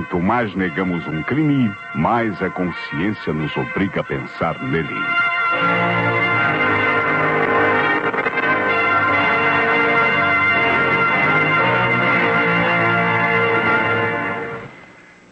[0.00, 4.94] Quanto mais negamos um crime, mais a consciência nos obriga a pensar nele.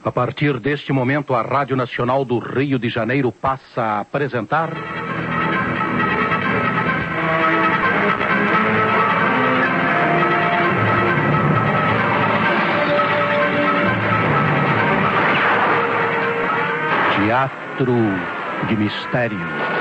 [0.05, 4.98] A partir deste momento, a Rádio Nacional do Rio de Janeiro passa a apresentar.
[17.79, 17.95] Teatro
[18.69, 19.78] de Mistério.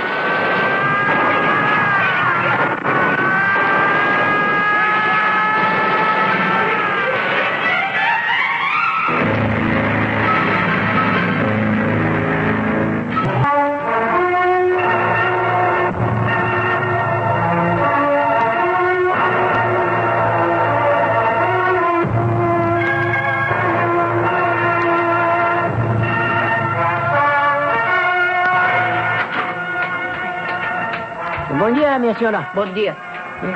[32.18, 32.50] Senhora.
[32.54, 32.96] Bom dia.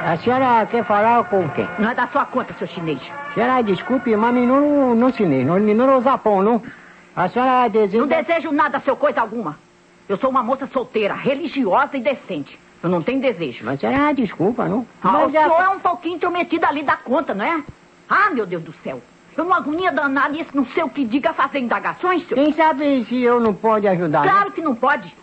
[0.06, 1.67] A senhora quer falar com quem?
[1.80, 3.02] Não é da sua conta, seu chinês.
[3.34, 6.62] Senhora, desculpe, mas não, não chinês, não, não Japão, não.
[7.16, 7.98] A senhora deseja...
[7.98, 9.58] Não desejo nada, seu coisa alguma.
[10.08, 12.59] Eu sou uma moça solteira, religiosa e decente.
[12.84, 13.66] Eu não tenho desejo.
[13.66, 14.86] Mas senhora, desculpa, não.
[15.03, 17.64] Ah, mas o senhor é um pouquinho intrometido ali da conta, não é?
[18.09, 19.02] Ah, meu Deus do céu.
[19.38, 22.44] Eu não agonia danada e esse não sei o que diga fazer indagações, senhor.
[22.44, 24.31] Quem sabe se eu não pode ajudar, né?
[24.31, 25.16] Claro que não pode.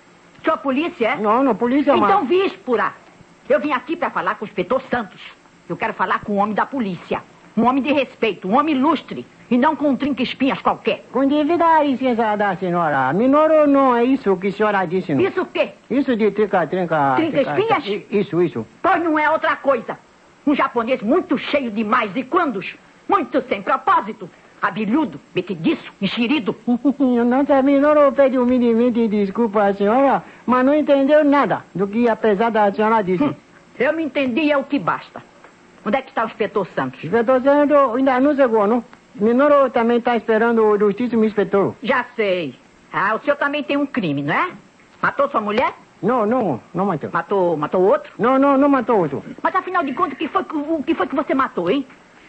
[0.44, 1.16] É polícia, é?
[1.16, 2.28] Não, não, polícia, Então mas...
[2.28, 2.94] víspora.
[3.48, 5.20] Eu vim aqui para falar com o inspetor Santos.
[5.68, 7.22] Eu quero falar com um homem da polícia.
[7.56, 9.26] Um homem de respeito, um homem ilustre.
[9.50, 11.06] E não com um trinca-espinhas qualquer.
[11.10, 15.22] Com licença da senhora, minoro não é isso que a senhora disse, não.
[15.24, 15.70] Isso o quê?
[15.90, 17.14] Isso de trinca, trinca...
[17.16, 17.86] Trinca espinhas?
[17.86, 18.66] I- Isso, isso.
[18.82, 19.98] Pois não é outra coisa.
[20.46, 22.74] Um japonês muito cheio de mais e quandos.
[23.08, 24.28] Muito sem propósito.
[24.60, 26.54] Habilhudo, metidiço, enxerido.
[27.26, 32.72] Não terminou pede humildemente desculpa à senhora, mas não entendeu nada do que apesar da
[32.72, 33.28] senhora disse.
[33.78, 35.22] Eu me entendi, é o que basta.
[35.86, 37.02] Onde é que está o inspetor Santos?
[37.02, 38.84] Inspetor Sandro ainda não chegou, não?
[39.14, 41.74] Minoro também está esperando o justíssimo inspetor.
[41.82, 42.54] Já sei.
[42.92, 44.50] Ah, o senhor também tem um crime, não é?
[45.00, 45.72] Matou sua mulher?
[46.02, 47.10] Não, não, não matou.
[47.12, 48.12] Matou, matou outro?
[48.18, 49.22] Não, não, não matou outro.
[49.42, 51.86] Mas afinal de contas, o que foi, o que foi que você matou, hein?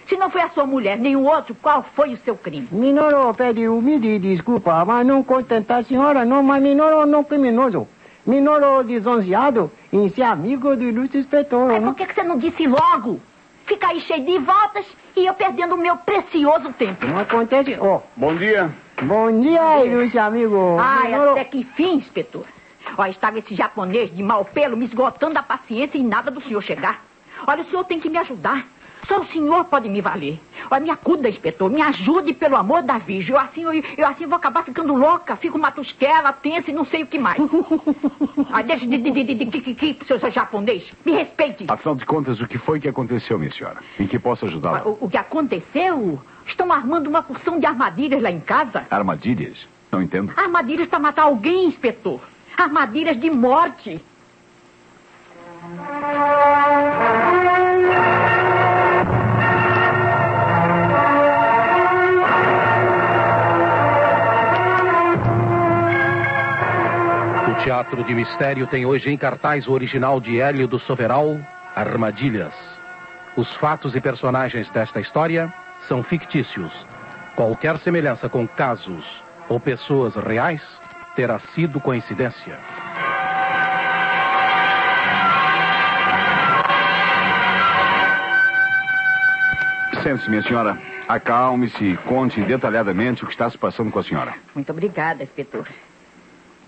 [0.10, 2.68] Se não foi a sua mulher, nem o outro, qual foi o seu crime?
[2.72, 7.88] Minoro pede humilde desculpa, mas não contentar a senhora, não, mas Minoro não criminoso.
[8.26, 11.68] Minoro lisonjeado em ser amigo do ilustre inspetor.
[11.68, 11.90] Mas não?
[11.94, 13.20] por que, que você não disse logo?
[13.66, 17.06] Fica aí cheio de voltas e eu perdendo o meu precioso tempo.
[17.06, 17.78] Não acontece.
[17.80, 18.72] Ó, Bom dia.
[19.04, 20.78] bom dia, ilustre amigo.
[20.80, 22.46] Ai, Minoro- até que fim, inspetor.
[22.98, 26.64] Ó, estava esse japonês de mau pelo me esgotando a paciência e nada do senhor
[26.64, 27.04] chegar.
[27.46, 28.66] Olha, o senhor tem que me ajudar.
[29.10, 30.40] Só o senhor pode me valer.
[30.70, 31.68] Olha, me acuda, inspetor.
[31.68, 33.34] Me ajude, pelo amor da Virgem.
[33.34, 35.36] Eu assim, eu, eu assim vou acabar ficando louca.
[35.36, 37.42] Fico matusquela, tensa e não sei o que mais.
[38.54, 40.84] Ai, deixa de, de, de, de, de, de, de, de seu, seu japonês.
[41.04, 41.66] Me respeite.
[41.68, 43.78] Afinal de contas, o que foi que aconteceu, minha senhora?
[44.00, 44.84] Em que posso ajudá-la?
[44.86, 46.22] O, o que aconteceu?
[46.46, 48.86] Estão armando uma porção de armadilhas lá em casa.
[48.92, 49.58] Armadilhas?
[49.92, 50.32] Não entendo.
[50.38, 52.22] Armadilhas para matar alguém, inspetor.
[52.56, 54.00] Armadilhas de morte.
[67.64, 71.38] Teatro de Mistério tem hoje em cartaz o original de Hélio do Soveral,
[71.76, 72.54] Armadilhas.
[73.36, 76.72] Os fatos e personagens desta história são fictícios.
[77.36, 79.06] Qualquer semelhança com casos
[79.50, 80.62] ou pessoas reais
[81.16, 82.58] terá sido coincidência.
[90.02, 90.78] Sente-se, minha senhora.
[91.10, 94.34] Acalme-se e conte detalhadamente o que está se passando com a senhora.
[94.56, 95.68] Muito obrigada, inspetor.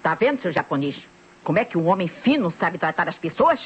[0.01, 0.95] Tá vendo, seu japonês?
[1.43, 3.59] Como é que um homem fino sabe tratar as pessoas?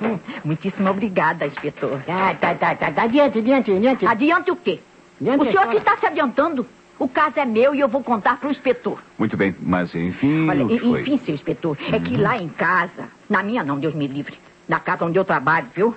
[0.00, 2.02] Hum, muitíssimo obrigada, inspetor.
[2.02, 3.02] Tá, tá, tá, tá, tá.
[3.02, 4.06] Adiante, adiante, adiante.
[4.06, 4.80] Adiante o quê?
[5.20, 6.66] Adiante, o senhor que está se adiantando.
[6.98, 9.02] O caso é meu e eu vou contar para o inspetor.
[9.18, 11.00] Muito bem, mas enfim, Olha, o que foi?
[11.00, 14.38] enfim, seu inspetor, é que lá em casa, na minha não, Deus me livre,
[14.68, 15.94] na casa onde eu trabalho, viu?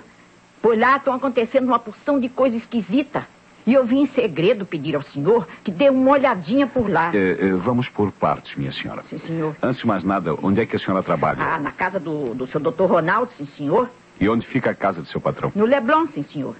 [0.60, 3.28] Por lá estão acontecendo uma porção de coisa esquisita.
[3.68, 7.10] E eu vim em segredo pedir ao senhor que dê uma olhadinha por lá.
[7.12, 9.04] Eh, vamos por partes, minha senhora.
[9.10, 9.54] Sim, senhor.
[9.62, 11.42] Antes de mais nada, onde é que a senhora trabalha?
[11.42, 13.90] Ah, na casa do, do seu doutor Ronaldo, sim, senhor.
[14.18, 15.52] E onde fica a casa do seu patrão?
[15.54, 16.56] No Leblon, sim, senhor.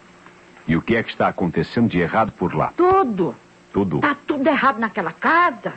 [0.67, 2.75] E o que é que está acontecendo de errado por lá?
[2.77, 3.35] Tudo.
[3.73, 4.01] Tudo.
[4.01, 5.73] Tá tudo errado naquela casa.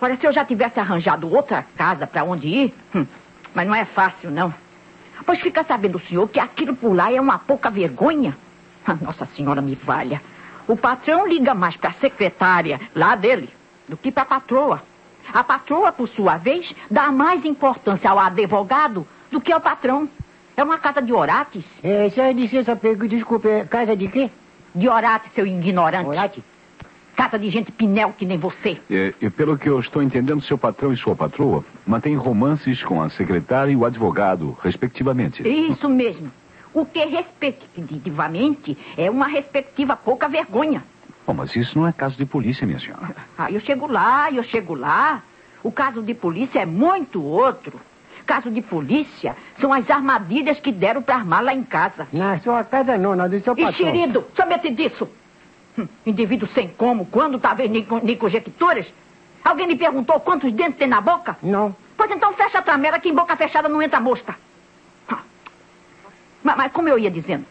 [0.00, 3.06] Olha, se eu já tivesse arranjado outra casa para onde ir, hum,
[3.54, 4.52] mas não é fácil, não.
[5.24, 8.36] Pois fica sabendo o senhor que aquilo por lá é uma pouca vergonha.
[8.84, 10.20] Ah, Nossa Senhora me valha.
[10.66, 13.50] O patrão liga mais para a secretária lá dele
[13.88, 14.82] do que para a patroa.
[15.32, 20.08] A patroa, por sua vez, dá mais importância ao advogado do que ao patrão.
[20.56, 21.64] É uma casa de orates.
[21.82, 24.30] É, só licença, pego, desculpe, é casa de quê?
[24.74, 26.08] De orate, seu ignorante.
[26.08, 26.44] Orate?
[27.16, 28.78] Casa de gente pinel que nem você.
[28.90, 33.00] E, e pelo que eu estou entendendo, seu patrão e sua patroa mantêm romances com
[33.00, 35.46] a secretária e o advogado, respectivamente.
[35.46, 36.30] Isso mesmo.
[36.74, 40.82] O que, respectivamente, é uma respectiva pouca vergonha.
[41.26, 43.14] Bom, mas isso não é caso de polícia, minha senhora.
[43.38, 45.22] Ah, eu chego lá, eu chego lá.
[45.62, 47.80] O caso de polícia é muito outro.
[48.26, 52.08] Caso de polícia são as armadilhas que deram para armar lá em casa.
[52.12, 53.70] Na sua casa não, na do seu patrão.
[53.70, 55.08] Enxerido, somente disso.
[55.78, 58.86] Hum, indivíduo sem como, quando, talvez nem, nem conjecturas.
[59.44, 61.36] Alguém lhe perguntou quantos dentes tem na boca?
[61.42, 61.74] Não.
[61.96, 64.36] Pois então fecha a tramela que em boca fechada não entra mosca.
[66.44, 67.46] Mas, mas como eu ia dizendo,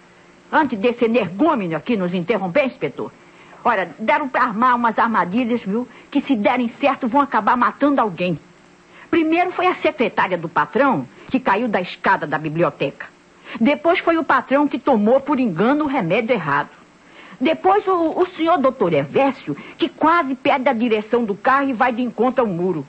[0.52, 3.12] antes desse energúmeno aqui nos interromper, inspetor,
[3.66, 8.40] olha, deram para armar umas armadilhas, viu, que se derem certo vão acabar matando alguém.
[9.10, 13.08] Primeiro foi a secretária do patrão, que caiu da escada da biblioteca.
[13.60, 16.70] Depois foi o patrão que tomou por engano o remédio errado.
[17.40, 21.92] Depois o, o senhor doutor Hervécio, que quase perde a direção do carro e vai
[21.92, 22.88] de encontro ao muro.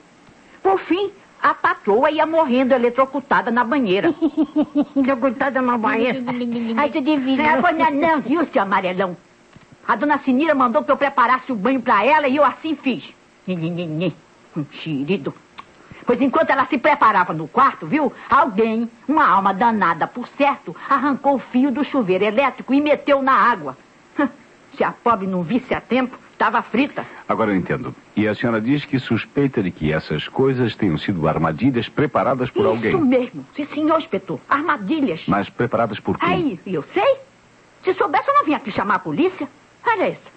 [0.63, 1.11] Por fim,
[1.41, 4.13] a patroa ia morrendo eletrocutada na banheira.
[4.95, 6.23] Eletrocutada na banheira.
[6.77, 7.41] Aí você divide.
[7.41, 9.15] É, foi não, não, viu, seu amarelão?
[9.87, 13.03] A dona Sinira mandou que eu preparasse o banho pra ela e eu assim fiz.
[13.45, 14.15] Nhenhenhenhen.
[14.57, 15.33] Um xerido.
[16.05, 18.11] Pois enquanto ela se preparava no quarto, viu?
[18.29, 23.33] Alguém, uma alma danada, por certo, arrancou o fio do chuveiro elétrico e meteu na
[23.33, 23.77] água.
[24.77, 27.05] Se a pobre não visse a tempo, estava frita.
[27.27, 27.95] Agora eu entendo.
[28.15, 32.59] E a senhora diz que suspeita de que essas coisas tenham sido armadilhas preparadas por
[32.61, 32.95] Isso alguém.
[33.01, 33.45] mesmo.
[33.55, 34.39] Sim, senhor, inspetor.
[34.47, 35.21] Armadilhas.
[35.27, 36.29] Mas preparadas por quem?
[36.29, 37.17] Aí, eu sei.
[37.83, 39.47] Se soubesse, eu não vinha aqui chamar a polícia.
[39.85, 40.35] Olha isso.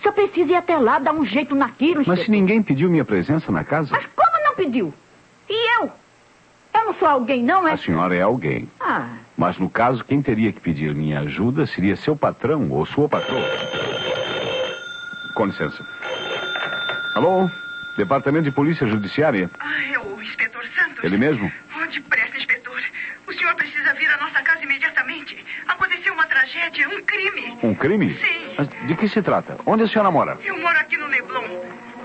[0.00, 2.30] Se eu preciso ir até lá, dar um jeito naquilo, Mas se inspetor.
[2.34, 4.92] ninguém pediu minha presença na casa, Mas como não pediu?
[5.48, 5.90] E eu?
[6.74, 7.72] Eu não sou alguém, não, é?
[7.72, 8.68] a senhora é alguém.
[8.80, 13.08] Ah, Mas no caso, quem teria que pedir minha ajuda seria seu patrão ou sua
[13.08, 13.42] patroa.
[15.34, 15.84] Com licença.
[17.14, 17.50] Alô?
[17.96, 19.50] Departamento de Polícia Judiciária?
[19.58, 21.04] Ah, é o inspetor Santos.
[21.04, 21.50] Ele mesmo?
[21.76, 22.80] Oh, depressa, inspetor.
[23.26, 25.44] O senhor precisa vir à nossa casa imediatamente.
[25.68, 27.58] Aconteceu uma tragédia, um crime.
[27.62, 28.14] Um crime?
[28.14, 28.54] Sim.
[28.56, 29.58] Mas de que se trata?
[29.66, 30.38] Onde a senhora mora?
[30.44, 31.44] Eu moro aqui no Leblon.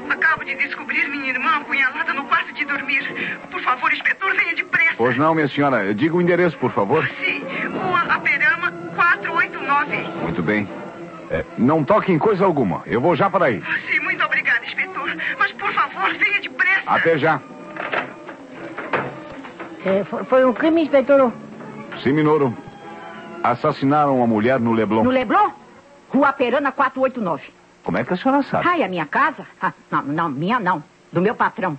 [0.09, 3.03] Acabo de descobrir minha irmã apunhalada no quarto de dormir.
[3.51, 4.93] Por favor, inspetor, venha depressa.
[4.97, 5.93] Pois não, minha senhora.
[5.93, 7.05] Diga o endereço, por favor.
[7.19, 9.97] Sim, Rua Aperama 489.
[10.23, 10.86] Muito bem.
[11.29, 12.81] É, não toque em coisa alguma.
[12.85, 13.61] Eu vou já para aí.
[13.89, 15.15] Sim, muito obrigada, inspetor.
[15.37, 16.81] Mas, por favor, venha depressa.
[16.85, 17.41] Até já.
[19.85, 21.31] É, foi, foi um crime, inspetor?
[22.03, 22.55] Sim, Minoro.
[23.43, 25.03] Assassinaram uma mulher no Leblon.
[25.03, 25.51] no Leblon?
[26.09, 27.43] Rua Perana 489.
[27.83, 28.67] Como é que a senhora sabe?
[28.67, 29.45] Ai, a minha casa?
[29.61, 30.83] Ah, não, não, minha não.
[31.11, 31.77] Do meu patrão.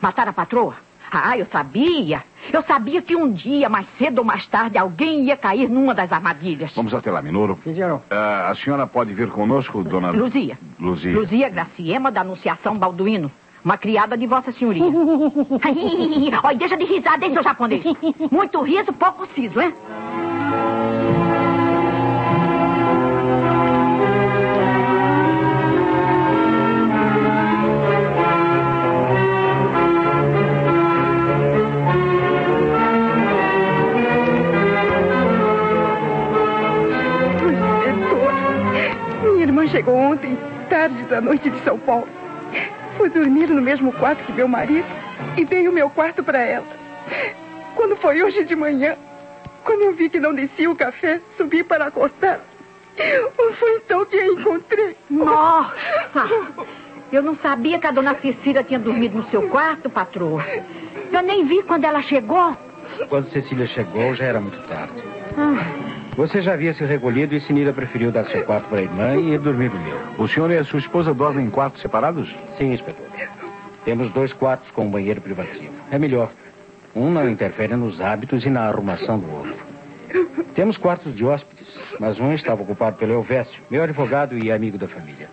[0.00, 0.74] Mataram a patroa?
[1.10, 2.24] Ah, eu sabia.
[2.52, 6.10] Eu sabia que um dia, mais cedo ou mais tarde, alguém ia cair numa das
[6.12, 6.72] armadilhas.
[6.74, 7.58] Vamos até lá, Minoro.
[7.64, 8.02] Sim, senhor.
[8.10, 10.10] Ah, a senhora pode vir conosco, dona...
[10.10, 10.58] Luzia.
[10.78, 11.12] Luzia.
[11.12, 13.30] Luzia Graciema da Anunciação Balduino.
[13.64, 14.84] Uma criada de Vossa Senhoria.
[16.44, 17.82] Olha, deixa de risada, hein, seu japonês?
[18.30, 19.74] Muito riso, pouco siso, hein?
[41.16, 42.06] Da noite de São Paulo.
[42.98, 44.86] Foi dormir no mesmo quarto que meu marido
[45.36, 46.66] e dei o meu quarto para ela.
[47.74, 48.96] Quando foi hoje de manhã,
[49.64, 52.40] quando eu vi que não descia o café, subi para acordar.
[53.58, 54.96] Foi então que a encontrei.
[55.08, 56.28] Nossa!
[57.10, 60.44] Eu não sabia que a dona Cecília tinha dormido no seu quarto, patroa.
[61.12, 62.54] Eu nem vi quando ela chegou.
[63.08, 65.02] Quando Cecília chegou, já era muito tarde.
[66.16, 69.34] Você já havia se recolhido e Sinira preferiu dar seu quarto para a irmã e
[69.34, 69.98] ir dormir no meu.
[70.18, 72.34] O senhor e a sua esposa dormem em quartos separados?
[72.56, 73.06] Sim, inspetor.
[73.84, 75.74] Temos dois quartos com um banheiro privativo.
[75.90, 76.30] É melhor.
[76.94, 79.56] Um não interfere nos hábitos e na arrumação do outro.
[80.54, 81.68] Temos quartos de hóspedes,
[82.00, 85.28] mas um estava ocupado pelo Elvésio, meu advogado e amigo da família.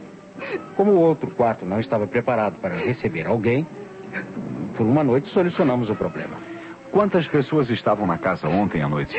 [0.75, 3.65] Como o outro quarto não estava preparado para receber alguém,
[4.75, 6.35] por uma noite solucionamos o problema.
[6.91, 9.15] Quantas pessoas estavam na casa ontem à noite?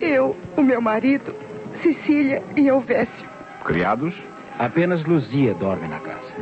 [0.00, 1.34] Eu, o meu marido,
[1.82, 3.28] Cecília e Elvésio.
[3.64, 4.14] Criados?
[4.58, 6.34] Apenas Luzia dorme na casa.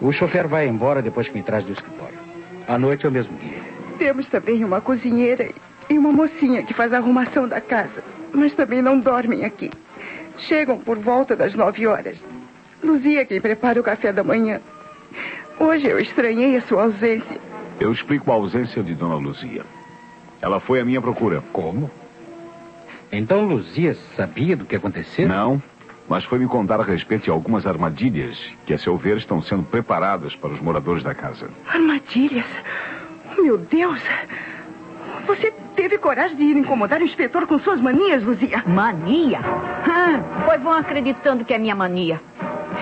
[0.00, 2.18] O chofer vai embora depois que me traz do escritório.
[2.66, 3.62] À noite eu mesmo guio.
[3.98, 5.50] Temos também uma cozinheira
[5.88, 9.70] e uma mocinha que faz a arrumação da casa, mas também não dormem aqui.
[10.38, 12.16] Chegam por volta das nove horas.
[12.82, 14.60] Luzia é quem prepara o café da manhã.
[15.58, 17.38] Hoje eu estranhei a sua ausência.
[17.78, 19.64] Eu explico a ausência de Dona Luzia.
[20.40, 21.42] Ela foi à minha procura.
[21.52, 21.90] Como?
[23.12, 25.26] Então Luzia sabia do que aconteceu?
[25.26, 25.60] Não,
[26.08, 29.64] mas foi me contar a respeito de algumas armadilhas que, a seu ver, estão sendo
[29.64, 31.50] preparadas para os moradores da casa.
[31.66, 32.46] Armadilhas?
[33.38, 34.02] Meu Deus!
[35.26, 38.62] Você teve coragem de ir incomodar o inspetor com suas manias, Luzia?
[38.66, 39.40] Mania?
[39.42, 42.20] Ah, pois vão acreditando que é minha mania.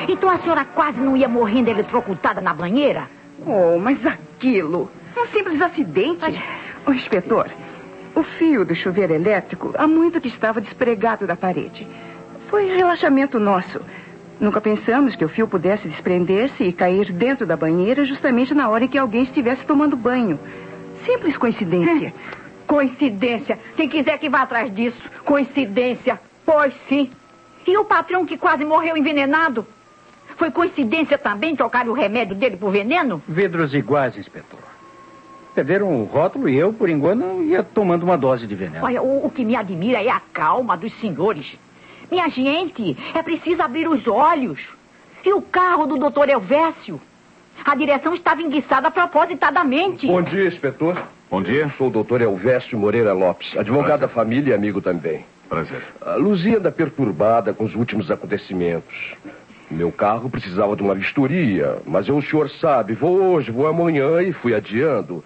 [0.09, 3.09] Então a senhora quase não ia morrendo eletrocutada na banheira?
[3.47, 4.91] Oh, mas aquilo.
[5.17, 6.41] Um simples acidente.
[6.87, 7.51] O inspetor,
[8.19, 11.87] o fio do chuveiro elétrico há muito que estava despregado da parede.
[12.51, 13.81] Foi relaxamento nosso.
[14.41, 18.85] Nunca pensamos que o fio pudesse desprender-se e cair dentro da banheira justamente na hora
[18.85, 20.39] em que alguém estivesse tomando banho.
[21.05, 22.13] Simples coincidência.
[22.67, 23.59] Coincidência.
[23.77, 25.01] Quem quiser que vá atrás disso.
[25.25, 26.21] Coincidência.
[26.45, 27.11] Pois sim.
[27.67, 29.67] E o patrão que quase morreu envenenado?
[30.37, 33.23] Foi coincidência também trocar o remédio dele por veneno?
[33.27, 34.78] Vidros iguais, inspetor.
[35.59, 38.85] Perderam o rótulo e eu, por engano, ia tomando uma dose de veneno.
[38.85, 41.59] Olha, o, o que me admira é a calma dos senhores.
[42.09, 44.61] Minha gente, é preciso abrir os olhos.
[45.25, 47.01] E o carro do doutor Elvésio?
[47.65, 50.07] A direção estava enguiçada propositadamente.
[50.07, 50.97] Bom dia, inspetor.
[51.29, 51.69] Bom dia.
[51.77, 55.27] Sou o doutor Elvésio Moreira Lopes, advogado da família e amigo também.
[55.49, 55.83] Prazer.
[56.01, 58.95] A Luzia anda perturbada com os últimos acontecimentos.
[59.71, 64.23] Meu carro precisava de uma vistoria, mas eu, o senhor sabe, vou hoje, vou amanhã
[64.23, 65.23] e fui adiando.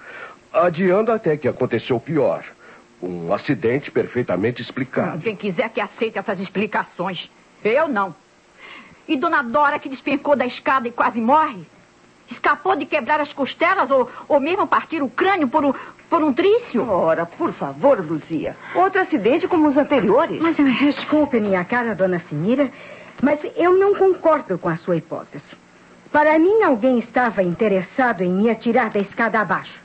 [0.52, 2.44] Adiando até que aconteceu o pior.
[3.02, 5.22] Um acidente perfeitamente explicado.
[5.22, 7.28] Quem quiser que aceite essas explicações.
[7.64, 8.14] Eu não.
[9.08, 11.66] E dona Dora que despencou da escada e quase morre?
[12.30, 15.74] Escapou de quebrar as costelas ou, ou mesmo partir o crânio por um,
[16.08, 16.88] por um trício?
[16.88, 18.56] Ora, por favor, Luzia.
[18.74, 20.40] Outro acidente como os anteriores.
[20.40, 22.70] Mas desculpe, minha cara, dona Sinira,
[23.20, 25.44] mas eu não concordo com a sua hipótese.
[26.10, 29.80] Para mim, alguém estava interessado em me atirar da escada abaixo.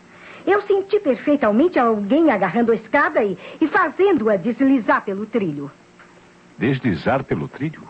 [0.48, 5.70] Eu senti perfeitamente alguém agarrando a escada e, e fazendo-a deslizar pelo trilho.
[6.58, 7.84] Deslizar pelo trilho?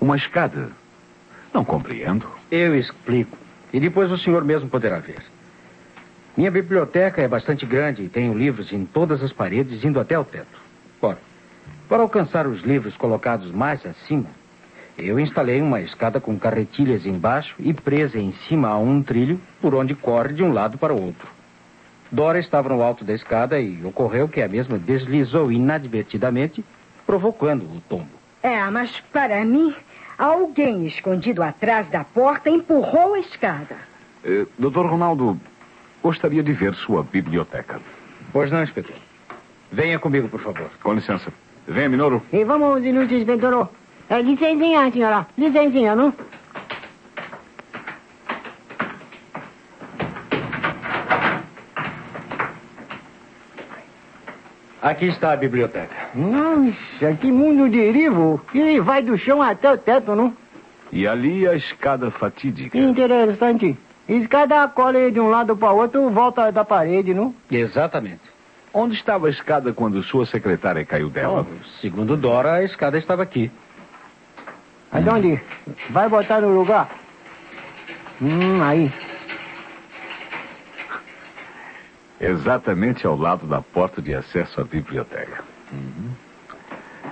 [0.00, 0.70] Uma escada?
[1.52, 2.26] Não compreendo.
[2.50, 3.36] Eu explico.
[3.74, 5.22] E depois o senhor mesmo poderá ver.
[6.34, 10.24] Minha biblioteca é bastante grande e tenho livros em todas as paredes, indo até o
[10.24, 10.58] teto.
[11.02, 11.18] Ora,
[11.90, 14.30] para alcançar os livros colocados mais acima,
[14.96, 19.74] eu instalei uma escada com carretilhas embaixo e presa em cima a um trilho por
[19.74, 21.33] onde corre de um lado para o outro.
[22.10, 26.64] Dora estava no alto da escada e ocorreu que a mesma deslizou inadvertidamente,
[27.06, 28.08] provocando o tombo.
[28.42, 29.74] É, mas para mim,
[30.18, 33.76] alguém escondido atrás da porta empurrou a escada.
[34.24, 35.40] Eh, Doutor Ronaldo,
[36.02, 37.80] gostaria de ver sua biblioteca.
[38.32, 38.96] Pois não, inspetor.
[39.72, 40.70] Venha comigo, por favor.
[40.82, 41.32] Com licença.
[41.66, 42.22] Venha, Minoro.
[42.32, 43.68] E vamos, inútil inspetor.
[44.08, 45.26] É, licencinha, senhora.
[45.36, 46.12] Licencinha, não?
[54.84, 56.10] Aqui está a biblioteca.
[56.14, 58.38] Nossa, que mundo derivo.
[58.52, 60.36] E vai do chão até o teto, não?
[60.92, 62.76] E ali a escada fatídica.
[62.76, 63.78] Interessante.
[64.06, 67.34] Escada colhe de um lado para o outro, volta da parede, não?
[67.50, 68.20] Exatamente.
[68.74, 71.46] Onde estava a escada quando sua secretária caiu dela?
[71.80, 73.50] Segundo Dora, a escada estava aqui.
[74.92, 75.40] Mas onde?
[75.88, 76.90] Vai botar no lugar?
[78.20, 78.92] Hum, aí.
[82.20, 85.42] Exatamente ao lado da porta de acesso à biblioteca.
[85.72, 86.10] Uhum.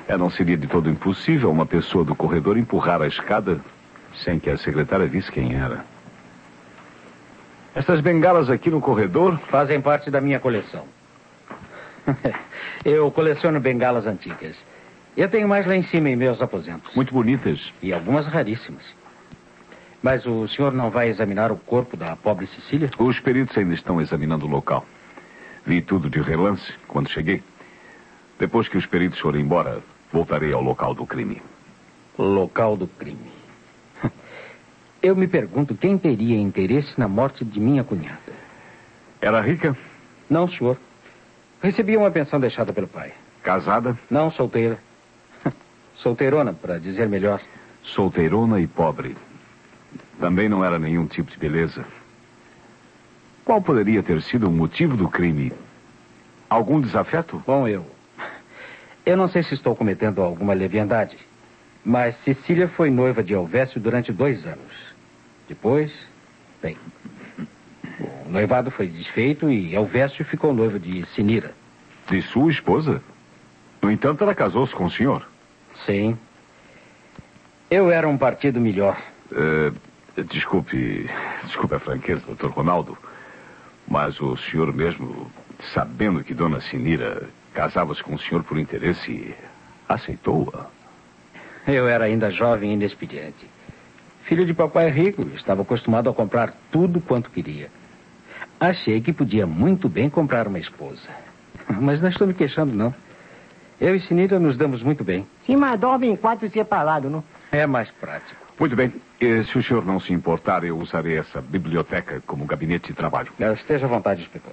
[0.08, 3.60] É, não seria de todo impossível uma pessoa do corredor empurrar a escada
[4.14, 5.84] sem que a secretária visse quem era.
[7.74, 10.84] Estas bengalas aqui no corredor Fazem parte da minha coleção.
[12.84, 14.56] Eu coleciono bengalas antigas.
[15.16, 16.94] Eu tenho mais lá em cima em meus aposentos.
[16.94, 17.72] muito bonitas.
[17.82, 18.82] E algumas raríssimas.
[20.02, 22.90] Mas o senhor não vai examinar o corpo da pobre Cecília?
[22.98, 24.84] Os peritos ainda estão examinando o local.
[25.64, 27.42] Vi tudo de relance quando cheguei.
[28.38, 29.80] Depois que os peritos forem embora,
[30.12, 31.40] voltarei ao local do crime.
[32.18, 33.30] Local do crime.
[35.00, 38.32] Eu me pergunto quem teria interesse na morte de minha cunhada.
[39.20, 39.76] Era rica?
[40.28, 40.76] Não, senhor.
[41.62, 43.12] Recebia uma pensão deixada pelo pai.
[43.44, 43.96] Casada?
[44.10, 44.78] Não, solteira.
[45.94, 47.40] Solteirona, para dizer melhor.
[47.84, 49.16] Solteirona e pobre.
[50.20, 51.84] Também não era nenhum tipo de beleza.
[53.44, 55.52] Qual poderia ter sido o motivo do crime?
[56.48, 57.42] Algum desafeto?
[57.46, 57.84] Bom, eu.
[59.04, 61.18] Eu não sei se estou cometendo alguma leviandade,
[61.84, 64.94] mas Cecília foi noiva de Elvésio durante dois anos.
[65.48, 65.92] Depois,
[66.62, 66.76] bem.
[68.24, 71.52] O noivado foi desfeito e Elvésio ficou noivo de Sinira.
[72.08, 73.02] De sua esposa?
[73.80, 75.26] No entanto, ela casou-se com o senhor.
[75.84, 76.16] Sim.
[77.68, 78.96] Eu era um partido melhor.
[79.32, 79.72] Eh,
[80.16, 81.08] Desculpe,
[81.44, 82.98] desculpe a franqueza, doutor Ronaldo,
[83.88, 85.30] mas o senhor mesmo,
[85.72, 89.34] sabendo que Dona Sinira casava-se com o senhor por interesse,
[89.88, 90.66] aceitou-a?
[91.66, 93.48] Eu era ainda jovem e inexperiente.
[94.24, 97.70] Filho de papai rico, estava acostumado a comprar tudo quanto queria.
[98.60, 101.08] Achei que podia muito bem comprar uma esposa.
[101.80, 102.94] Mas não estou me queixando, não.
[103.80, 105.26] Eu e Sinira nos damos muito bem.
[105.44, 107.24] Sim, mas dorme em quarto separado, não?
[107.50, 108.41] É mais prático.
[108.58, 108.92] Muito bem.
[109.18, 113.32] Se o senhor não se importar, eu usarei essa biblioteca como gabinete de trabalho.
[113.54, 114.52] Esteja à vontade, inspetor.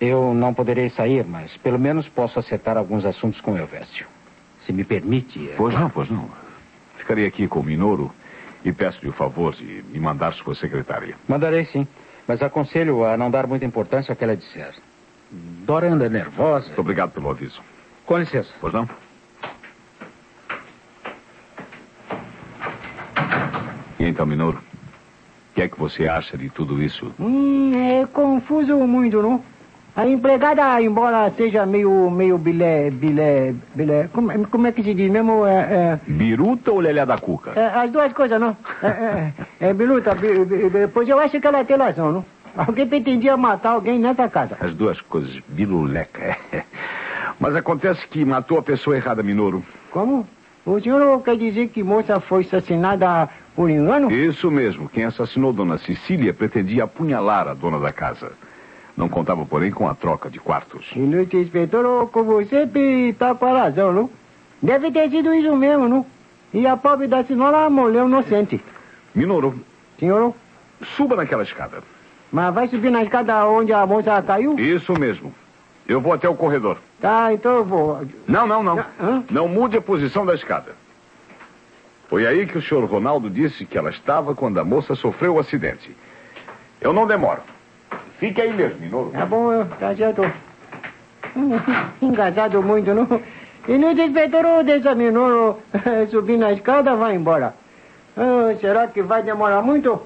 [0.00, 4.06] Eu não poderei sair, mas pelo menos posso acertar alguns assuntos com o Elvésio.
[4.66, 5.50] Se me permite.
[5.50, 5.54] É...
[5.56, 6.28] Pois não, pois não.
[6.98, 8.12] Ficarei aqui com o Minoro
[8.64, 11.16] e peço-lhe o favor de me mandar sua secretária.
[11.28, 11.86] Mandarei sim,
[12.26, 14.74] mas aconselho a não dar muita importância ao que ela disser.
[15.30, 16.66] Dora anda nervosa.
[16.66, 17.60] Muito obrigado pelo aviso.
[18.06, 18.50] Com licença.
[18.60, 18.88] Pois não?
[24.14, 27.12] Então, Minoro, o que é que você acha de tudo isso?
[27.18, 29.42] Hum, é confuso muito, não?
[29.96, 34.94] A empregada, embora seja meio, meio bilé, bilé, bilé, como, é- como é que se
[34.94, 35.44] diz mesmo?
[35.44, 37.54] É, é, Biruta ou Lelé da Cuca?
[37.56, 38.56] é, as duas coisas, não?
[38.80, 39.32] É, é,
[39.70, 42.24] é biluta, bi, bi, bi- pois eu acho que ela tem razão, não?
[42.56, 44.56] Alguém pretendia matar alguém nessa casa.
[44.60, 46.36] As duas coisas, biluleca.
[47.40, 49.64] Mas acontece que matou a pessoa errada, Minoro.
[49.90, 50.24] Como?
[50.64, 54.10] O senhor quer dizer que moça foi assassinada por engano?
[54.10, 54.88] Isso mesmo.
[54.88, 58.32] Quem assassinou Dona Cecília pretendia apunhalar a dona da casa.
[58.96, 60.86] Não contava, porém, com a troca de quartos.
[60.94, 62.68] Inútil inspetor, com você
[63.08, 64.10] está com a razão, não?
[64.62, 66.06] Deve ter sido isso mesmo, não?
[66.52, 68.60] E a pobre da senhora morreu inocente.
[69.14, 69.58] Minoro,
[69.98, 70.32] Senhor,
[70.96, 71.82] suba naquela escada.
[72.30, 74.58] mas vai subir na escada onde a moça caiu?
[74.58, 75.34] Isso mesmo.
[75.86, 76.78] Eu vou até o corredor.
[77.00, 78.06] Tá, então eu vou.
[78.26, 78.78] Não, não, não.
[78.78, 79.24] Hã?
[79.30, 80.72] Não mude a posição da escada.
[82.14, 85.40] Foi aí que o senhor Ronaldo disse que ela estava quando a moça sofreu o
[85.40, 85.90] acidente.
[86.80, 87.40] Eu não demoro.
[88.20, 89.10] Fique aí mesmo, Minoro.
[89.10, 90.22] Tá bom, eu- tá certo.
[92.00, 93.20] Engasado muito, não?
[93.66, 95.60] Inútil inspetor desaminou
[96.12, 97.52] subir na escada vai embora.
[98.16, 100.00] Ah, será que vai demorar muito?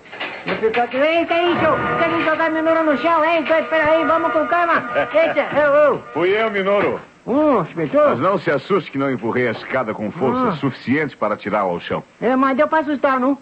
[0.46, 0.96] Vou ficar aqui.
[0.96, 1.60] Ei, que é isso?
[1.98, 3.42] Quer me jogar menor no chão, hein?
[3.42, 4.82] Espera aí, vamos com calma.
[5.12, 5.98] Eita, eu, eu.
[6.14, 6.98] Fui eu, Minoro.
[7.28, 8.16] Hum, Mas inspetor?
[8.16, 10.52] não se assuste que não empurrei a escada com força Ah.
[10.56, 12.02] suficiente para tirá-la ao chão.
[12.20, 13.36] É, mas deu pra assustar, não?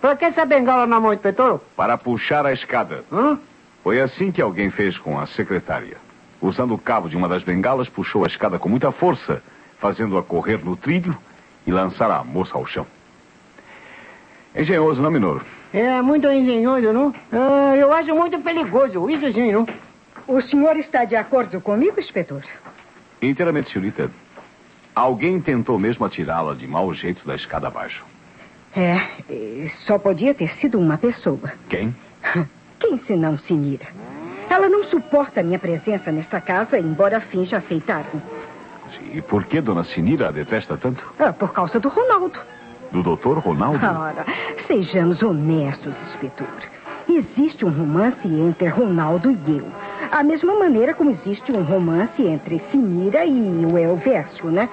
[0.00, 1.60] Pra que essa bengala na mão, inspetor?
[1.76, 3.04] Para puxar a escada.
[3.12, 3.38] Hã?
[3.82, 5.96] Foi assim que alguém fez com a secretária.
[6.40, 9.42] Usando o cabo de uma das bengalas, puxou a escada com muita força,
[9.80, 11.16] fazendo-a correr no trilho
[11.66, 12.86] e lançar a moça ao chão.
[14.54, 15.44] Engenhoso, não, Minoro?
[15.72, 17.12] É muito engenhoso, não?
[17.32, 19.66] Ah, eu acho muito perigoso, isso sim, não?
[20.28, 22.42] O senhor está de acordo comigo, inspetor?
[23.22, 24.10] Inteiramente, senhorita.
[24.94, 28.04] Alguém tentou mesmo atirá-la de mau jeito da escada abaixo.
[28.76, 31.52] É, eh, só podia ter sido uma pessoa.
[31.68, 31.94] Quem?
[32.80, 33.86] Quem senão Sinira?
[34.50, 38.20] Ela não suporta a minha presença nesta casa, embora finja aceitar-me.
[39.14, 41.02] E por que Dona Sinira a detesta tanto?
[41.18, 42.38] É por causa do Ronaldo.
[42.90, 43.78] Do doutor Ronaldo?
[43.84, 44.26] Ora,
[44.66, 46.48] sejamos honestos, inspetor.
[47.08, 49.66] Existe um romance entre Ronaldo e eu.
[50.12, 54.68] A mesma maneira como existe um romance entre Sinira e o Elvésio, né?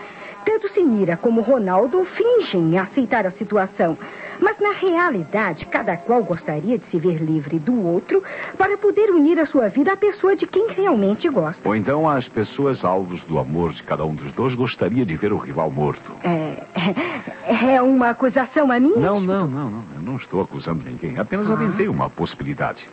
[0.46, 3.98] Tanto Sinira como Ronaldo fingem aceitar a situação.
[4.42, 8.22] Mas, na realidade, cada qual gostaria de se ver livre do outro
[8.58, 11.62] para poder unir a sua vida à pessoa de quem realmente gosta.
[11.64, 15.32] Ou então as pessoas alvos do amor de cada um dos dois gostaria de ver
[15.32, 16.12] o rival morto.
[16.22, 18.94] É, é uma acusação a mim?
[18.98, 19.84] Não, não, não, não.
[19.96, 21.18] Eu não estou acusando ninguém.
[21.18, 22.86] Apenas aventei uma possibilidade.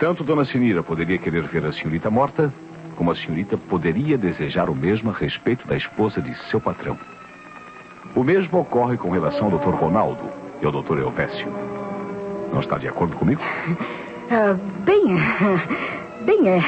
[0.00, 2.50] Tanto Dona Sinira poderia querer ver a senhorita morta,
[2.96, 6.98] como a senhorita poderia desejar o mesmo a respeito da esposa de seu patrão.
[8.16, 9.74] O mesmo ocorre com relação ao Dr.
[9.74, 10.30] Ronaldo
[10.62, 11.00] e ao Dr.
[11.00, 11.48] Elvésio.
[12.50, 13.42] Não está de acordo comigo?
[14.32, 15.16] Ah, bem,
[16.24, 16.58] bem, é,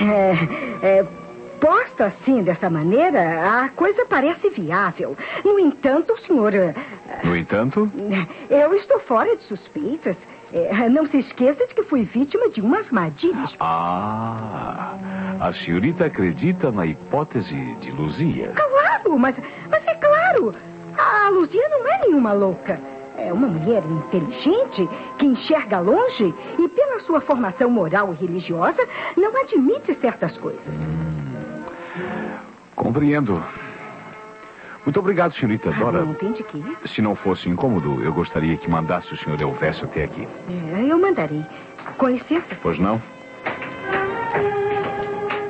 [0.82, 1.06] é, é,
[1.60, 5.16] posto assim dessa maneira, a coisa parece viável.
[5.44, 6.74] No entanto, o senhor, eh,
[7.22, 7.88] No entanto,
[8.50, 10.16] eu estou fora de suspeitas.
[10.52, 13.48] Eh, não se esqueça de que fui vítima de uma armadilha.
[13.60, 14.94] ah,
[15.40, 18.52] a senhorita acredita na hipótese de Luzia.
[18.54, 19.34] Claro, mas,
[19.70, 20.54] mas é claro,
[20.96, 22.78] a Luzia não é nenhuma louca.
[23.16, 24.88] É uma mulher inteligente
[25.18, 28.86] que enxerga longe e, pela sua formação moral e religiosa,
[29.16, 30.62] não admite certas coisas.
[32.74, 33.42] Compreendo.
[34.84, 36.04] Muito obrigado, senhorita Dora.
[36.04, 36.76] Não tem de ir.
[36.86, 40.26] Se não fosse incômodo, eu gostaria que mandasse o senhor Elvésio até aqui.
[40.48, 41.44] É, eu mandarei.
[41.96, 42.56] Com licença.
[42.60, 43.00] Pois não?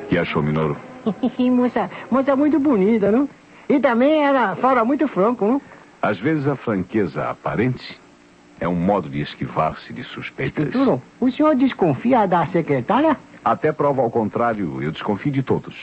[0.03, 0.77] O que achou, Minoro?
[1.51, 3.27] moça, moça muito bonita, não?
[3.67, 5.61] E também ela fala muito franco, não?
[6.01, 7.99] Às vezes a franqueza aparente
[8.59, 10.67] É um modo de esquivar-se de suspeitas.
[10.67, 13.17] Inspetor, o senhor desconfia da secretária?
[13.43, 15.75] Até prova ao contrário, eu desconfio de todos.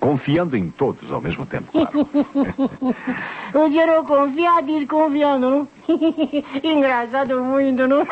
[0.00, 2.08] Confiando em todos ao mesmo tempo, claro.
[3.54, 5.68] o senhor confia desconfiando, não?
[6.62, 8.06] Engraçado muito, não?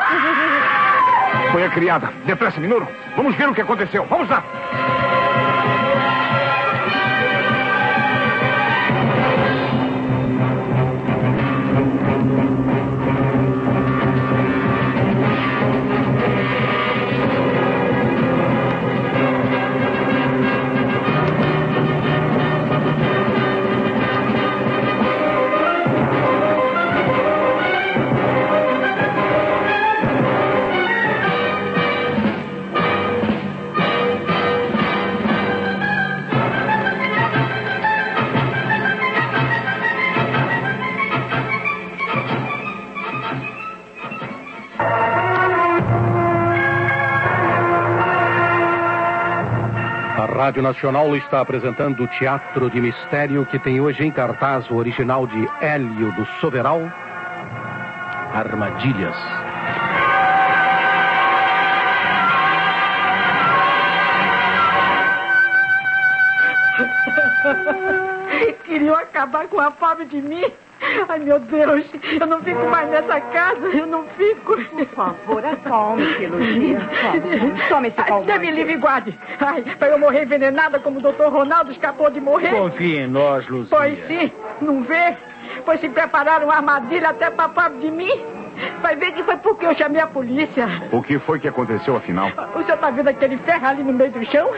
[1.51, 2.11] Foi a criada.
[2.25, 2.87] Depressa, Minoro.
[3.15, 4.05] Vamos ver o que aconteceu.
[4.07, 4.43] Vamos lá.
[50.45, 55.25] Rádio Nacional está apresentando o Teatro de Mistério que tem hoje em cartaz o original
[55.25, 56.83] de Hélio do Soveral,
[58.31, 59.15] Armadilhas.
[68.65, 70.43] Queriam acabar com a pobre de mim.
[71.07, 71.85] Ai, meu Deus,
[72.19, 74.55] eu não fico mais nessa casa, eu não fico.
[74.55, 76.79] Por favor, acalme-se, Lucia.
[77.69, 78.27] Tome esse calmante.
[78.27, 79.19] Deus me livre e guarde.
[79.39, 82.51] Ai, pra eu morrer envenenada como o doutor Ronaldo escapou de morrer.
[82.51, 83.77] Confie em nós, Lucia.
[83.77, 84.31] Pois sim,
[84.61, 85.15] não vê?
[85.65, 88.11] Pois se prepararam uma armadilha até pra pobre de mim.
[88.81, 90.67] Vai ver que foi porque eu chamei a polícia.
[90.91, 92.29] O que foi que aconteceu, afinal?
[92.55, 94.49] O senhor tá vendo aquele ferro ali no meio do chão?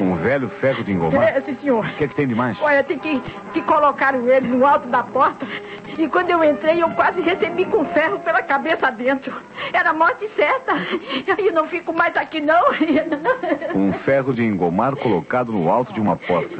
[0.00, 1.36] Um velho ferro de engomar?
[1.36, 1.84] É, sim, senhor.
[1.84, 2.60] O que é que tem de mais?
[2.60, 3.20] Olha, tem que,
[3.52, 5.46] que colocaram ele no alto da porta.
[5.96, 9.34] E quando eu entrei, eu quase recebi com ferro pela cabeça dentro.
[9.72, 10.74] Era morte certa.
[11.38, 12.62] E não fico mais aqui, não.
[13.74, 16.56] Um ferro de engomar colocado no alto de uma porta.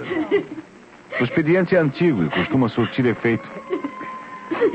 [1.20, 3.48] O expediente é antigo e costuma surtir efeito.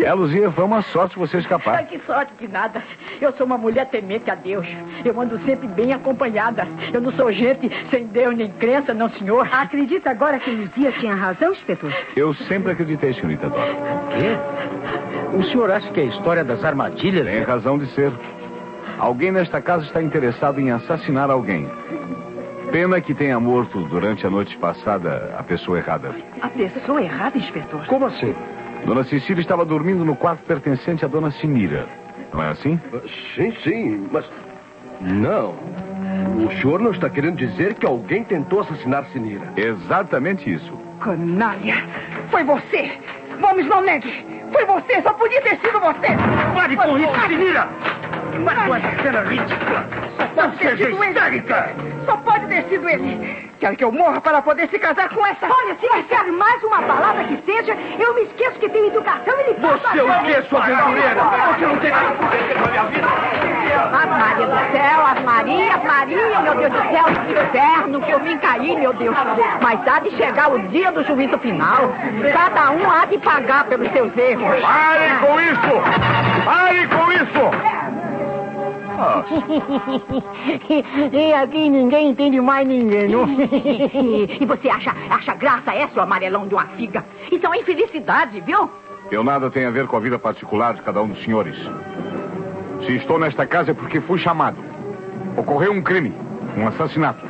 [0.04, 1.86] É, Luzia, foi uma sorte você Ai, escapar.
[1.88, 2.82] que sorte de nada.
[3.20, 4.68] Eu sou uma mulher temente a Deus.
[5.04, 6.68] Eu ando sempre bem acompanhada.
[6.94, 9.48] Eu não sou gente sem Deus nem crença, não, senhor.
[9.52, 11.92] Acredita agora que Luzia tinha razão, inspetor?
[12.16, 13.74] Eu sempre acreditei, senhorita Dora.
[14.18, 15.38] Quê?
[15.38, 17.26] O senhor acha que a história das armadilhas...
[17.26, 18.12] Tem razão de ser.
[19.00, 21.68] Alguém nesta casa está interessado em assassinar alguém.
[22.72, 26.12] Pena que tenha morto durante a noite passada a pessoa errada.
[26.42, 27.86] A pessoa errada, inspetor.
[27.86, 28.34] Como assim?
[28.86, 31.88] Dona Cecília estava dormindo no quarto pertencente à Dona Sinira.
[32.34, 32.80] Não é assim?
[33.36, 34.26] Sim, sim, mas.
[35.00, 35.56] Não.
[36.46, 39.54] O senhor não está querendo dizer que alguém tentou assassinar Sinira.
[39.56, 40.74] Exatamente isso.
[41.00, 41.76] Canalha!
[42.30, 42.92] Foi você!
[43.40, 44.26] Vamos, não negue!
[44.52, 45.02] Foi você!
[45.02, 46.16] Só podia ter sido você!
[46.54, 47.70] Pare com isso, Sinira!
[48.34, 49.86] Com essa cena ridícula!
[50.18, 51.44] Só pode ter sido ele!
[52.06, 53.50] Só pode ter sido ele!
[53.60, 55.46] Quer que eu morra para poder se casar com essa...
[55.46, 59.44] Olha, se disser mais uma palavra que seja, eu me esqueço que tenho educação e
[59.44, 61.24] lhe faço Você o quê, sua aventureira?
[61.24, 61.92] Você não tem
[63.94, 68.12] Ave Maria do céu, Ave Maria, Ave Maria, meu Deus do céu, que inferno que
[68.12, 69.16] eu vim cair, meu Deus.
[69.62, 71.94] Mas há de chegar o dia do juízo final.
[72.34, 74.62] Cada um há de pagar pelos seus erros.
[74.62, 76.44] Pare com isso!
[76.46, 77.93] Pare com isso!
[81.12, 83.28] e aqui ninguém entende mais ninguém, não?
[83.28, 87.04] E, e você acha, acha graça essa, o amarelão de uma figa?
[87.32, 88.70] Isso é uma infelicidade, viu?
[89.12, 91.58] Eu nada tenho a ver com a vida particular de cada um dos senhores.
[92.86, 94.58] Se estou nesta casa é porque fui chamado.
[95.38, 96.14] Ocorreu um crime,
[96.58, 97.26] um assassinato.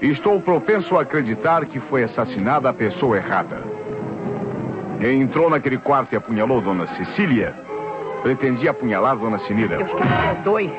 [0.00, 3.62] E estou propenso a acreditar que foi assassinada a pessoa errada.
[5.00, 7.65] Quem entrou naquele quarto e apunhalou Dona Cecília
[8.26, 9.76] pretendia apunhalar Dona Sinira.
[9.76, 10.72] Deus que me perdoe.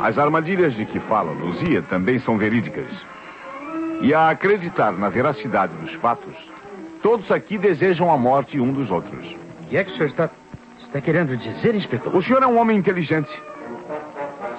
[0.00, 2.88] As armadilhas de que fala Luzia também são verídicas.
[4.00, 6.34] E a acreditar na veracidade dos fatos,
[7.00, 9.24] todos aqui desejam a morte um dos outros.
[9.62, 10.28] O que é que o senhor está,
[10.80, 12.14] está querendo dizer, inspetor?
[12.14, 13.30] O senhor é um homem inteligente.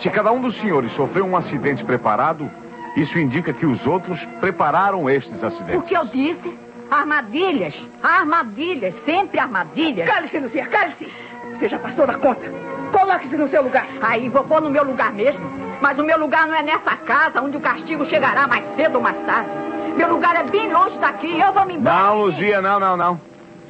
[0.02, 2.50] Se cada um dos senhores sofreu um acidente preparado,
[2.96, 5.88] isso indica que os outros prepararam estes O acidentes.
[5.90, 6.58] que eu disse?
[6.90, 10.08] Armadilhas, armadilhas, sempre armadilhas.
[10.10, 11.12] Cale-se, Lucia, cale-se!
[11.58, 12.52] Você já passou da conta.
[12.92, 13.88] Coloque-se no seu lugar.
[14.02, 15.42] Aí vou pôr no meu lugar mesmo.
[15.82, 19.02] Mas o meu lugar não é nessa casa onde o castigo chegará mais cedo ou
[19.02, 19.50] mais tarde.
[19.96, 21.40] Meu lugar é bem longe daqui.
[21.40, 21.96] Eu vou me embora.
[21.96, 23.22] Não, Luzia, não, não, não.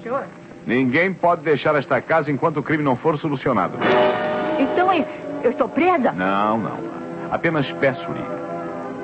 [0.03, 0.23] Senhor,
[0.65, 3.77] Ninguém pode deixar esta casa enquanto o crime não for solucionado.
[4.59, 5.05] então eu,
[5.43, 6.11] eu estou presa?
[6.11, 6.77] Não, não.
[7.31, 8.21] Apenas peço-lhe.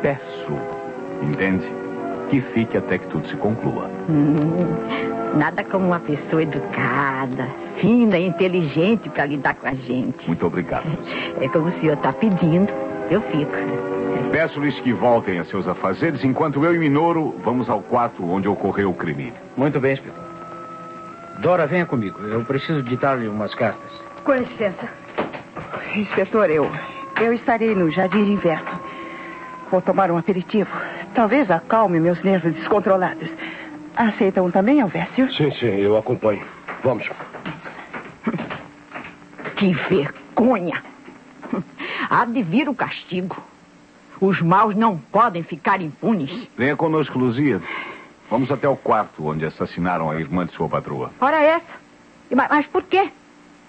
[0.01, 0.51] Peço.
[1.21, 1.65] Entende?
[2.33, 3.87] Que fique até que tudo se conclua.
[5.35, 7.47] Nada como uma pessoa educada,
[7.79, 10.25] fina e inteligente para lidar com a gente.
[10.25, 10.87] Muito obrigado.
[11.39, 12.73] É como o senhor está pedindo,
[13.11, 13.51] eu fico.
[14.31, 18.89] Peço-lhes que voltem a seus afazeres enquanto eu e Minoro vamos ao quarto onde ocorreu
[18.89, 19.31] o crime.
[19.55, 20.23] Muito bem, inspetor.
[21.37, 22.19] Dora, venha comigo.
[22.19, 23.91] Eu preciso ditar-lhe umas cartas.
[24.23, 24.89] Com licença.
[25.95, 26.67] Inspetor, eu.
[27.21, 28.71] Eu estarei no jardim de inverno.
[29.69, 30.71] Vou tomar um aperitivo.
[31.13, 33.29] Talvez acalme meus nervos descontrolados.
[33.95, 35.31] Aceitam também, Alvécio?
[35.33, 36.43] Sim, sim, eu acompanho.
[36.83, 37.07] Vamos.
[39.55, 40.83] Que vergonha!
[42.09, 43.37] Há de vir o castigo.
[44.19, 46.31] Os maus não podem ficar impunes.
[46.57, 47.61] Venha conosco, Luzia.
[48.29, 51.11] Vamos até o quarto onde assassinaram a irmã de sua patroa.
[51.21, 51.65] Ora essa.
[52.31, 53.11] E, Mas, mas por quê?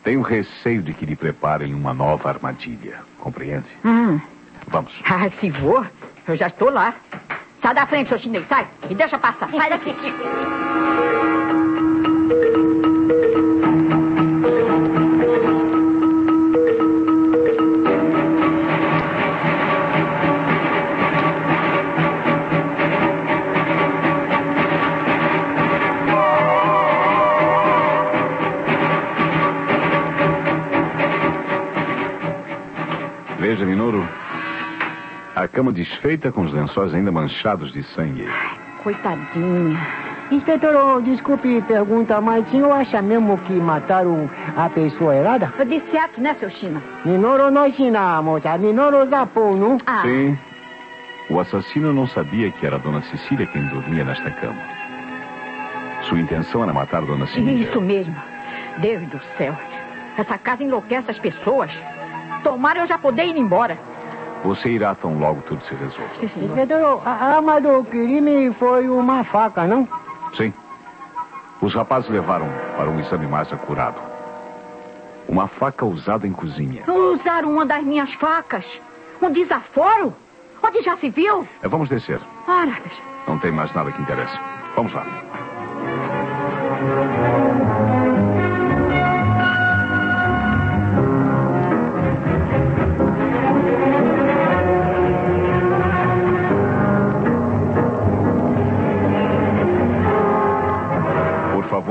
[0.02, 3.00] Tenho receio de que lhe preparem uma nova armadilha.
[3.18, 3.66] Compreende?
[3.84, 4.20] Hum.
[4.68, 4.92] Vamos.
[5.04, 5.84] Ah, se vou,
[6.28, 6.94] eu já estou lá.
[7.64, 8.68] Sai da frente, seu chinês, sai.
[8.90, 9.48] E deixa passar.
[9.50, 9.94] Sai daqui.
[35.64, 38.28] cama desfeita com os lençóis ainda manchados de sangue.
[38.82, 39.80] Coitadinha.
[40.30, 45.52] Inspetor, oh, desculpe pergunta, mas o senhor acha mesmo que mataram a pessoa errada?
[45.58, 46.82] Eu disse certo, né, seu China?
[47.04, 49.78] Minoro não ensinamos, a Minoro zapou, não?
[49.86, 50.38] Ah, Sim.
[51.30, 54.60] O assassino não sabia que era a Dona Cecília quem dormia nesta cama.
[56.02, 57.66] Sua intenção era matar a Dona Cecília.
[57.66, 58.14] isso mesmo.
[58.78, 59.56] Deus do céu.
[60.18, 61.70] Essa casa enlouquece as pessoas.
[62.42, 63.78] Tomara eu já poder ir embora.
[64.44, 66.12] Você irá tão logo tudo se resolva.
[66.22, 69.88] Inspetor, a arma do crime foi uma faca, não?
[70.36, 70.52] Sim.
[71.62, 73.98] Os rapazes levaram para um exame mais acurado.
[75.26, 76.84] Uma faca usada em cozinha.
[76.86, 78.64] Usaram uma das minhas facas.
[79.22, 80.14] Um desaforo?
[80.62, 81.48] Onde já se viu?
[81.62, 82.20] É, Vamos descer.
[82.46, 82.76] Ora,
[83.26, 84.38] Não tem mais nada que interesse.
[84.76, 85.06] Vamos lá.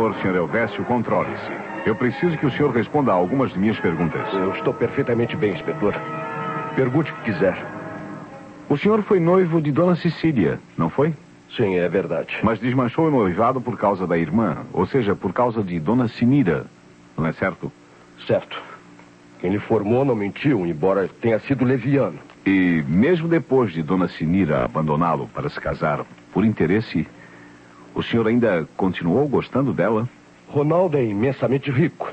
[0.04, 0.36] Favor, Sr.
[0.36, 1.52] Elvésio, controle-se.
[1.86, 4.22] Eu preciso que o senhor responda a algumas de minhas perguntas.
[4.34, 5.94] Eu estou perfeitamente bem, inspetor.
[6.76, 7.56] Pergunte o que quiser.
[8.68, 11.14] O senhor foi noivo de Dona Cecília, não foi?
[11.56, 12.38] Sim, é verdade.
[12.44, 16.66] Mas desmanchou o noivado por causa da irmã, ou seja, por causa de Dona Sinira,
[17.18, 17.72] não é certo?
[18.26, 18.62] Certo.
[19.40, 22.18] Quem lhe formou não mentiu, embora tenha sido leviano.
[22.46, 27.08] E mesmo depois de Dona Sinira abandoná-lo para se casar por interesse,
[27.96, 30.10] o senhor ainda continuou gostando dela?
[30.48, 32.12] Ronaldo é imensamente rico.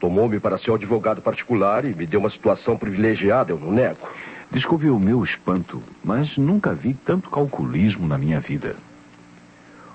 [0.00, 4.08] Tomou-me para seu advogado particular e me deu uma situação privilegiada, eu não nego.
[4.50, 8.76] Desculpe o meu espanto, mas nunca vi tanto calculismo na minha vida.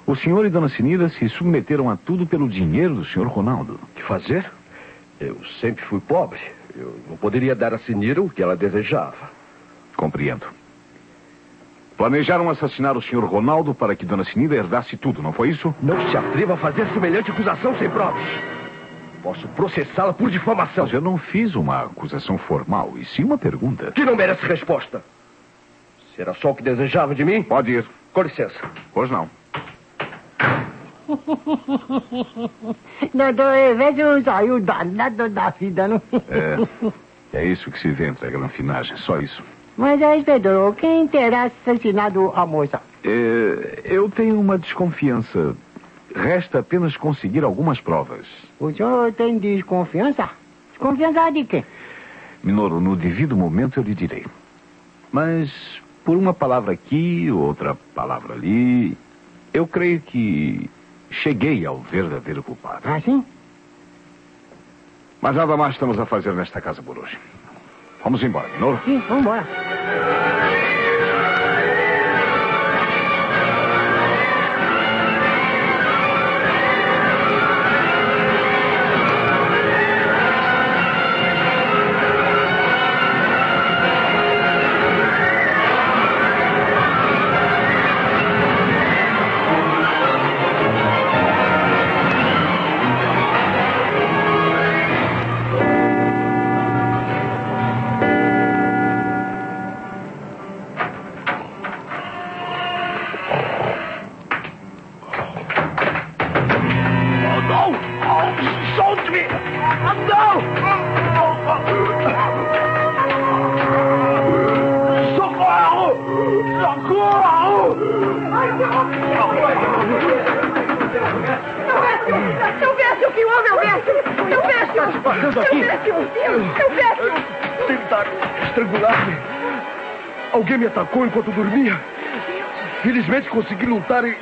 [0.05, 3.79] O senhor e Dona Sinira se submeteram a tudo pelo dinheiro do senhor Ronaldo.
[3.81, 4.49] O que fazer?
[5.19, 6.39] Eu sempre fui pobre.
[6.75, 9.29] Eu não poderia dar a Sinira o que ela desejava.
[9.95, 10.47] Compreendo.
[12.01, 15.71] Planejaram assassinar o senhor Ronaldo para que Dona Sinira herdasse tudo, não foi isso?
[15.83, 18.23] Não se atreva a fazer semelhante acusação sem provas.
[19.21, 20.85] Posso processá-la por difamação.
[20.85, 23.91] Mas eu não fiz uma acusação formal, e sim uma pergunta.
[23.91, 25.03] Que não merece resposta.
[26.15, 27.43] Será só o que desejava de mim?
[27.43, 27.85] Pode ir.
[28.11, 28.59] Com licença.
[28.95, 29.29] Pois não.
[33.13, 36.01] Doutor Evédio saiu danado da vida, não?
[36.27, 36.57] É,
[37.31, 39.43] é isso que se vê entre a granfinagem, só isso.
[39.77, 42.81] Mas, é, inspetor, quem terá assassinado a moça?
[43.03, 45.55] É, eu tenho uma desconfiança.
[46.13, 48.27] Resta apenas conseguir algumas provas.
[48.59, 50.29] O senhor tem desconfiança?
[50.71, 51.63] Desconfiança de quê?
[52.43, 54.25] Minoro, no devido momento eu lhe direi.
[55.11, 55.51] Mas
[56.03, 58.97] por uma palavra aqui, outra palavra ali,
[59.53, 60.69] eu creio que
[61.09, 62.87] cheguei ao verdadeiro culpado.
[62.89, 63.23] Assim?
[65.21, 67.17] Mas nada mais estamos a fazer nesta casa por hoje.
[68.03, 68.79] Vamos embora, Minoro.
[68.85, 70.80] Sim, vamos embora.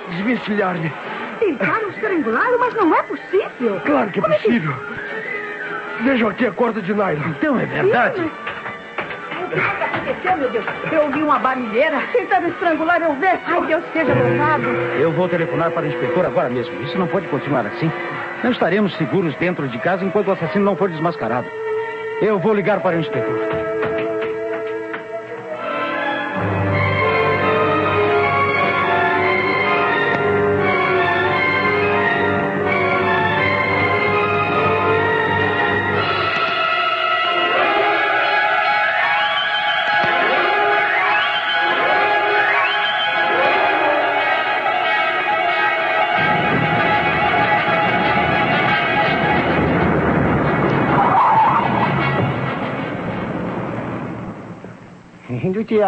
[0.09, 0.91] Desvencilhar-me.
[1.39, 3.79] Tentaram estrangulá-lo, mas não é possível.
[3.85, 4.73] Claro que é Como possível.
[6.01, 7.29] Vejam aqui a corda de nylon.
[7.29, 8.21] Então é verdade.
[8.21, 10.65] O que aconteceu, meu Deus?
[10.91, 12.01] Eu ouvi uma barulheira.
[12.11, 13.41] Tentaram estrangular meu Vécio.
[13.47, 14.63] Ai, Deus seja louvado.
[14.99, 16.81] Eu vou telefonar para o inspetor agora mesmo.
[16.83, 17.91] Isso não pode continuar assim.
[18.43, 21.47] Não estaremos seguros dentro de casa enquanto o assassino não for desmascarado.
[22.21, 23.68] Eu vou ligar para o inspetor.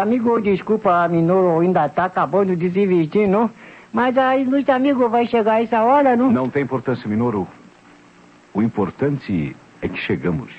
[0.02, 3.50] Amigo, desculpa, Minoro ainda tá acabando de se vestir, não?
[3.92, 6.30] Mas a ilustre amigo vai chegar essa hora, não?
[6.30, 7.46] Não tem importância, Minoru.
[8.54, 10.50] O importante é que chegamos.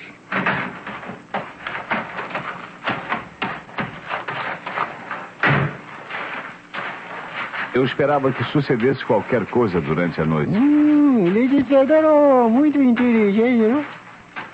[7.74, 10.52] Eu esperava que sucedesse qualquer coisa durante a noite.
[10.56, 13.84] Hum, ele inspetor muito inteligente, não?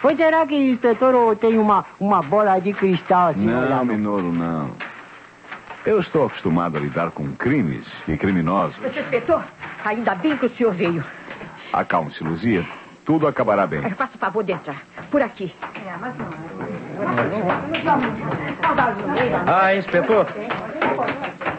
[0.03, 3.45] Pois será que o inspetor tem uma, uma bola de cristal assim?
[3.45, 3.85] Não, olhando?
[3.87, 4.71] Minoru, não.
[5.85, 8.77] Eu estou acostumado a lidar com crimes e criminosos.
[8.77, 9.45] Seu inspetor,
[9.85, 11.05] ainda bem que o senhor veio.
[11.73, 12.65] Acalme-se, Luzia.
[13.05, 13.83] Tudo acabará bem.
[13.91, 14.83] Faça o favor de entrar.
[15.11, 15.53] Por aqui.
[19.47, 20.27] Ah, inspetor.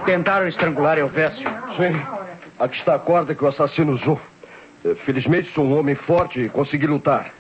[0.05, 1.49] Tentaram estrangular Elvésio.
[1.77, 2.01] Sim.
[2.59, 4.19] Aqui está a corda que o assassino usou.
[5.05, 7.31] Felizmente sou um homem forte e consegui lutar.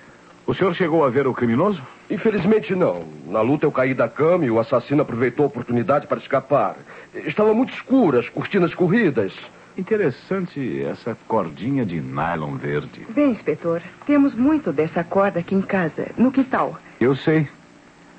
[0.45, 1.81] O senhor chegou a ver o criminoso?
[2.09, 3.05] Infelizmente não.
[3.27, 6.77] Na luta eu caí da cama e o assassino aproveitou a oportunidade para escapar.
[7.13, 9.33] Estava muito escuro, as cortinas corridas.
[9.77, 13.05] Interessante essa cordinha de nylon verde.
[13.09, 16.77] Bem, inspetor, temos muito dessa corda aqui em casa, no quintal.
[16.99, 17.47] Eu sei.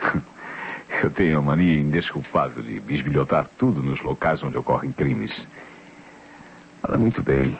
[1.03, 5.33] Eu tenho a mania indesculpável de bisbilhotar tudo nos locais onde ocorrem crimes.
[6.83, 7.57] Ora, muito bem.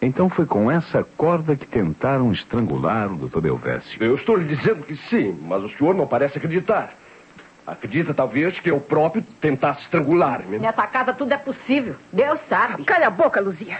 [0.00, 3.46] Então foi com essa corda que tentaram estrangular o Dr.
[3.46, 4.02] Elvésio.
[4.02, 6.94] Eu estou lhe dizendo que sim, mas o senhor não parece acreditar.
[7.66, 10.58] Acredita, talvez, que eu próprio tentasse estrangular-me.
[10.58, 11.96] Nessa casa tudo é possível.
[12.12, 12.84] Deus sabe.
[12.84, 13.78] Cala a boca, Luzia.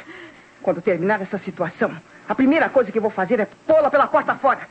[0.61, 1.93] Quando terminar essa situação,
[2.29, 4.69] a primeira coisa que vou fazer é pô-la pela porta fora.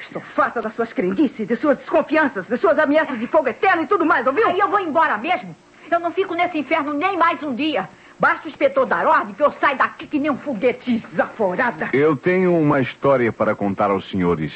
[0.00, 3.86] Estou farta das suas crendices, de suas desconfianças, de suas ameaças de fogo eterno e
[3.86, 4.46] tudo mais, ouviu?
[4.48, 5.54] Aí eu vou embora mesmo.
[5.90, 7.88] Eu não fico nesse inferno nem mais um dia.
[8.18, 11.04] Basta o inspetor dar ordem que eu saio daqui que nem um foguete.
[11.10, 11.90] Desaforada.
[11.92, 14.52] Eu tenho uma história para contar aos senhores.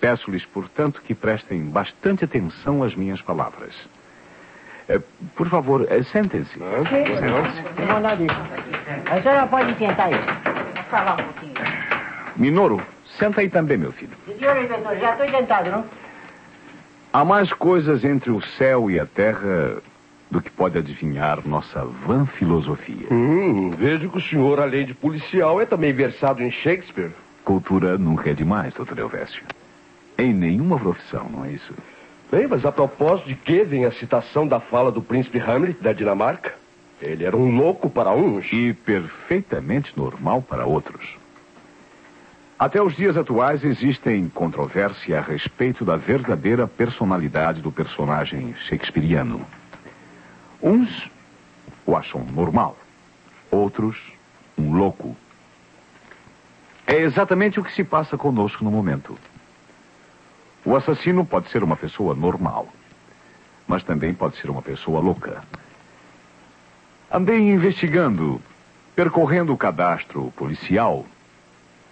[0.00, 3.74] Peço-lhes, portanto, que prestem bastante atenção às minhas palavras.
[4.88, 5.00] Eh,
[5.36, 6.58] por favor, eh, sentem-se.
[9.10, 10.14] A senhora pode sentar aí.
[10.14, 11.54] Vou falar um pouquinho.
[12.36, 12.80] Minoro,
[13.18, 14.12] senta aí também, meu filho.
[14.26, 15.84] Senhor inspetor, já estou sentado, não?
[17.12, 19.82] Há mais coisas entre o céu e a terra
[20.30, 23.08] do que pode adivinhar nossa vã filosofia.
[23.10, 27.10] Hum, vejo que o senhor, além de policial, é também versado em Shakespeare.
[27.44, 29.42] Cultura nunca é demais, doutor Elvésio.
[30.16, 31.74] Em nenhuma profissão, não é isso?
[32.30, 35.92] Bem, mas a propósito de que vem a citação da fala do príncipe Hamlet da
[35.92, 36.54] Dinamarca?
[37.02, 38.46] Ele era um louco para uns.
[38.52, 41.16] E perfeitamente normal para outros.
[42.58, 49.46] Até os dias atuais existem controvérsia a respeito da verdadeira personalidade do personagem shakespeariano.
[50.62, 51.10] Uns
[51.86, 52.76] o acham normal,
[53.50, 53.96] outros
[54.56, 55.16] um louco.
[56.86, 59.18] É exatamente o que se passa conosco no momento.
[60.64, 62.68] O assassino pode ser uma pessoa normal,
[63.66, 65.42] mas também pode ser uma pessoa louca.
[67.10, 68.40] Andei investigando,
[68.94, 71.06] percorrendo o cadastro policial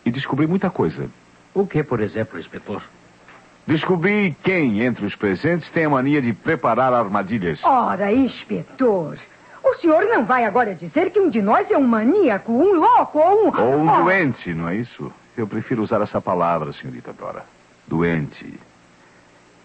[0.05, 1.11] e descobri muita coisa.
[1.55, 2.83] O que, por exemplo, inspetor?
[3.69, 7.63] Descobri quem entre os presentes tem a mania de preparar armadilhas.
[7.63, 9.19] Ora, inspetor,
[9.63, 13.19] o senhor não vai agora dizer que um de nós é um maníaco, um louco
[13.19, 13.61] ou um...
[13.61, 15.13] Ou um Oh, doente, não é isso?
[15.37, 17.45] Eu prefiro usar essa palavra, senhorita Dora.
[17.87, 18.59] Doente.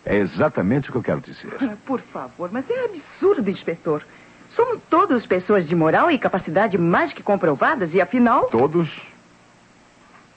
[0.06, 1.58] É exatamente o que eu quero dizer.
[1.86, 4.04] Por favor, mas é absurdo, inspetor.
[4.54, 8.48] Somos todos pessoas de moral e capacidade mais que comprovadas e, afinal...
[8.48, 8.90] Todos?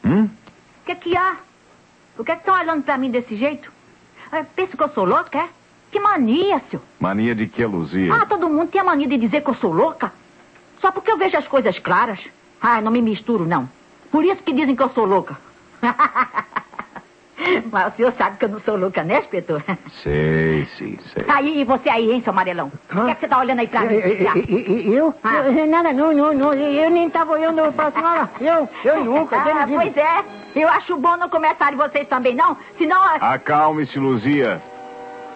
[0.05, 0.31] Hum?
[0.85, 1.39] que que há?
[2.17, 3.71] Por que estão olhando pra mim desse jeito?
[4.33, 5.49] Ah, Pensa que eu sou louca, é?
[5.91, 6.83] Que mania, senhor.
[6.99, 8.13] Mania de que, Luzia?
[8.15, 10.13] Ah, todo mundo tem a mania de dizer que eu sou louca.
[10.81, 12.19] Só porque eu vejo as coisas claras.
[12.61, 13.69] Ah, não me misturo, não.
[14.11, 15.39] Por isso que dizem que eu sou louca.
[17.71, 19.63] Mas o senhor sabe que eu não sou louca, né, inspetor?
[20.03, 21.25] Sei, sim, sei.
[21.29, 22.71] Aí, e você aí, hein, seu amarelão?
[22.91, 24.01] O que, é que você tá olhando aí pra mim?
[24.01, 24.37] já?
[24.37, 25.15] Eu?
[25.23, 25.37] Ah.
[25.49, 26.53] Eu- Nada, não, não, não.
[26.55, 28.31] Eu nem estava olhando pra senhora.
[28.41, 29.37] Eu, eu nunca.
[29.37, 30.25] Ah, pois é.
[30.55, 32.57] Eu acho bom não começarem vocês também, não.
[32.79, 33.01] Senão...
[33.03, 34.63] ah, Acalme-se, Luzia.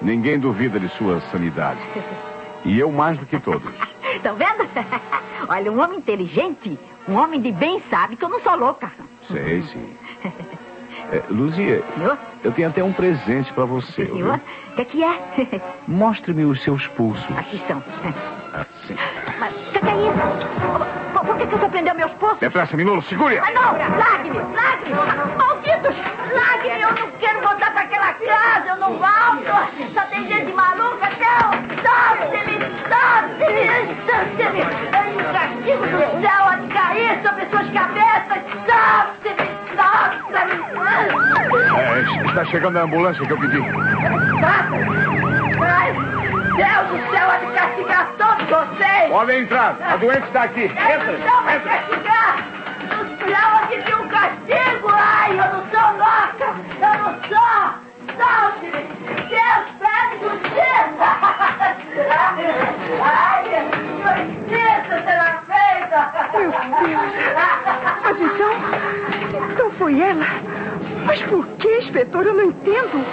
[0.01, 1.81] Ninguém duvida de sua sanidade.
[2.65, 3.71] E eu mais do que todos.
[4.17, 4.67] Estão vendo?
[5.49, 8.91] Olha, um homem inteligente, um homem de bem sabe que eu não sou louca.
[9.31, 9.95] Sei, sim.
[11.13, 12.17] É, Luzia, Senhor?
[12.45, 14.07] eu tenho até um presente pra você.
[14.07, 14.41] Senhor?
[14.73, 15.61] O que, que é?
[15.89, 17.25] Mostre-me os seus pulsos.
[17.37, 17.83] Aqui estão.
[18.53, 18.97] Assim.
[19.39, 21.13] Mas o que, que é isso?
[21.13, 22.39] Por, por que, que senhor prendeu meus pulsos?
[22.39, 23.39] Depressa, Minolo, segure!
[23.39, 23.73] Ah, não!
[23.73, 24.39] Largue-me!
[24.39, 25.37] Largue-me!
[25.37, 25.97] Malditos!
[26.33, 26.83] Largue-me!
[26.83, 28.69] Eu não quero voltar para aquela casa!
[28.69, 29.95] Eu não volto!
[29.95, 31.11] Só tem gente maluca!
[31.21, 31.51] Não!
[31.83, 32.59] Solte-me!
[32.89, 33.67] Solte-me!
[34.07, 34.63] Solte-me!
[35.11, 38.43] O castigo do céu de cair sobre suas cabeças!
[38.67, 39.70] Solte-me!
[39.81, 40.57] Solte-me!
[41.75, 43.61] É, está chegando a ambulância que eu pedi.
[45.63, 45.93] Ai,
[46.57, 49.09] Deus do céu há de castigar todos vocês!
[49.11, 50.69] Podem entrar, a doente está aqui.
[50.69, 52.37] Do céu vai castigar!
[52.91, 54.89] O céu há de vir um castigo!
[54.93, 56.49] Ai, eu não sou louca!
[56.81, 57.63] Eu não sou!
[58.19, 58.83] Solte-me!
[59.31, 61.09] Deus pede justiça!
[63.03, 63.45] Ai,
[64.05, 65.30] justiça será!
[65.91, 67.13] Meu Deus!
[68.03, 69.51] Mas então.
[69.53, 70.25] Então foi ela.
[71.07, 72.27] Mas por que, inspetor?
[72.27, 73.05] Eu não entendo.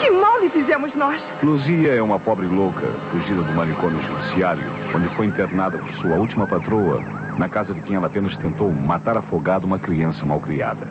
[0.00, 1.22] Que mal lhe fizemos nós?
[1.42, 4.64] Luzia é uma pobre louca, fugida do manicômio judiciário,
[4.94, 7.00] onde foi internada por sua última patroa,
[7.38, 10.88] na casa de quem ela apenas tentou matar afogado uma criança malcriada.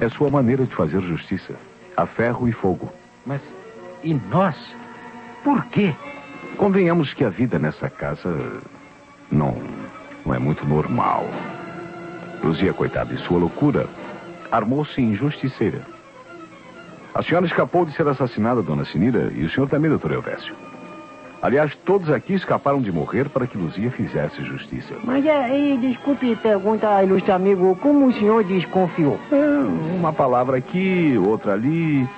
[0.00, 1.54] É sua maneira de fazer justiça.
[1.96, 2.92] A ferro e fogo.
[3.24, 3.40] Mas
[4.02, 4.56] e nós?
[5.44, 5.94] Por quê?
[6.56, 8.60] Convenhamos que a vida nessa casa
[9.30, 9.56] não,
[10.24, 11.26] não é muito normal.
[12.42, 13.86] Luzia, coitada, em sua loucura,
[14.50, 15.82] armou-se em justiceira.
[17.14, 20.54] A senhora escapou de ser assassinada, dona Sinira, e o senhor também, doutor Elvésio.
[21.42, 24.94] Aliás, todos aqui escaparam de morrer para que Luzia fizesse justiça.
[25.02, 29.18] Mas é, e, desculpe, pergunta, ilustre amigo, como o senhor desconfiou?
[29.32, 29.66] Ah,
[29.96, 32.08] Uma palavra aqui, outra ali.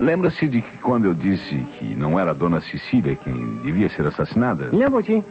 [0.00, 4.06] Lembra-se de que quando eu disse que não era a dona Cecília quem devia ser
[4.06, 4.70] assassinada?
[4.72, 5.22] Lembro sim.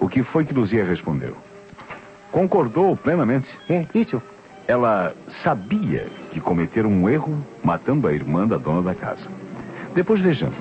[0.00, 1.36] O que foi que Luzia respondeu?
[2.30, 3.48] Concordou plenamente.
[3.68, 4.22] É, isso.
[4.66, 9.26] Ela sabia que cometeram um erro matando a irmã da dona da casa.
[9.94, 10.58] Depois vejamos.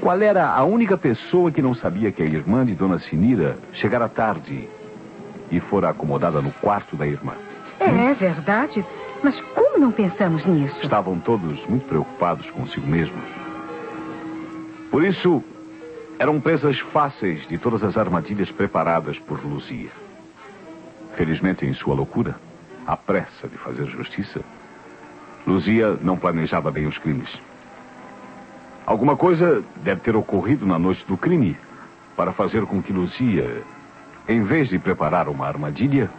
[0.00, 4.08] Qual era a única pessoa que não sabia que a irmã de dona Sinira chegara
[4.08, 4.68] tarde
[5.50, 7.32] e fora acomodada no quarto da irmã?
[7.80, 8.84] É, é verdade.
[9.22, 10.76] Mas como não pensamos nisso?
[10.82, 13.24] Estavam todos muito preocupados consigo mesmos.
[14.90, 15.42] Por isso,
[16.18, 19.90] eram presas fáceis de todas as armadilhas preparadas por Luzia.
[21.16, 22.34] Felizmente, em sua loucura,
[22.86, 24.40] a pressa de fazer justiça,
[25.46, 27.28] Luzia não planejava bem os crimes.
[28.86, 31.56] Alguma coisa deve ter ocorrido na noite do crime
[32.16, 33.62] para fazer com que Luzia,
[34.28, 36.10] em vez de preparar uma armadilha,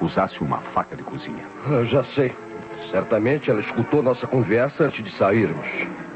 [0.00, 1.44] usasse uma faca de cozinha.
[1.66, 2.34] Eu já sei.
[2.90, 5.66] Certamente ela escutou nossa conversa antes de sairmos.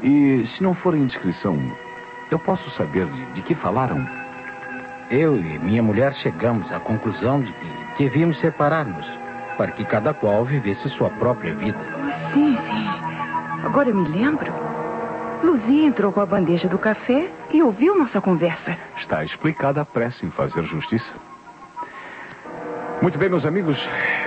[0.03, 1.57] E se não for indiscrição,
[2.29, 4.07] eu posso saber de, de que falaram?
[5.09, 9.05] Eu e minha mulher chegamos à conclusão de que devíamos separar-nos
[9.57, 11.79] para que cada qual vivesse sua própria vida.
[12.33, 12.87] Sim, sim.
[13.63, 14.51] Agora eu me lembro.
[15.43, 18.77] Luzia entrou com a bandeja do café e ouviu nossa conversa.
[18.97, 21.13] Está explicada a pressa em fazer justiça.
[23.01, 23.77] Muito bem, meus amigos,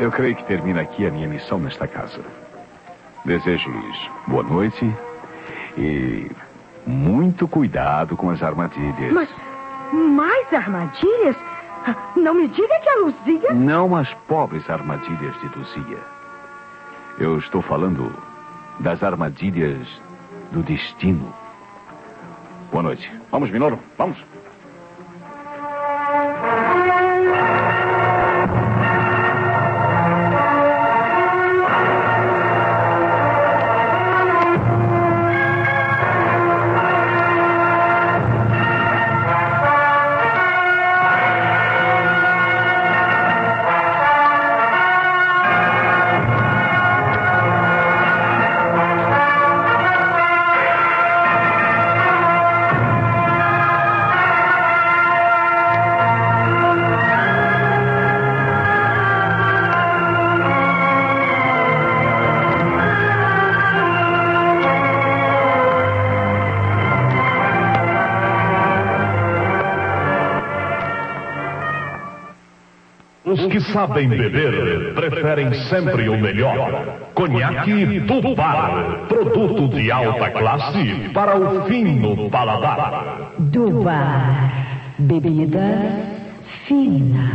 [0.01, 2.21] eu creio que termina aqui a minha missão nesta casa.
[3.25, 4.95] Desejo-lhes boa noite
[5.77, 6.31] e
[6.87, 9.13] muito cuidado com as armadilhas.
[9.13, 9.29] Mas
[9.93, 11.37] mais armadilhas?
[11.87, 13.53] Ah, Não me diga que a Luzia...
[13.55, 15.99] Não as pobres armadilhas de Luzia.
[17.19, 18.13] Eu estou falando
[18.81, 19.87] das armadilhas
[20.53, 21.33] do destino.
[22.71, 23.11] Boa noite.
[23.31, 24.17] Vamos, Minoro, vamos.
[73.73, 77.11] Sabem beber preferem sempre o melhor.
[77.15, 83.33] Conhaque Dubar, produto de alta classe para o fino paladar.
[83.39, 84.53] Dubar,
[84.99, 86.21] bebida
[86.71, 87.31] fina.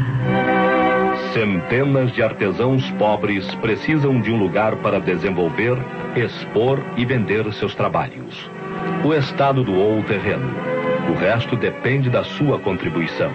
[1.33, 5.77] Centenas de artesãos pobres precisam de um lugar para desenvolver,
[6.15, 8.49] expor e vender seus trabalhos.
[9.03, 10.49] O Estado doou o terreno.
[11.09, 13.31] O resto depende da sua contribuição.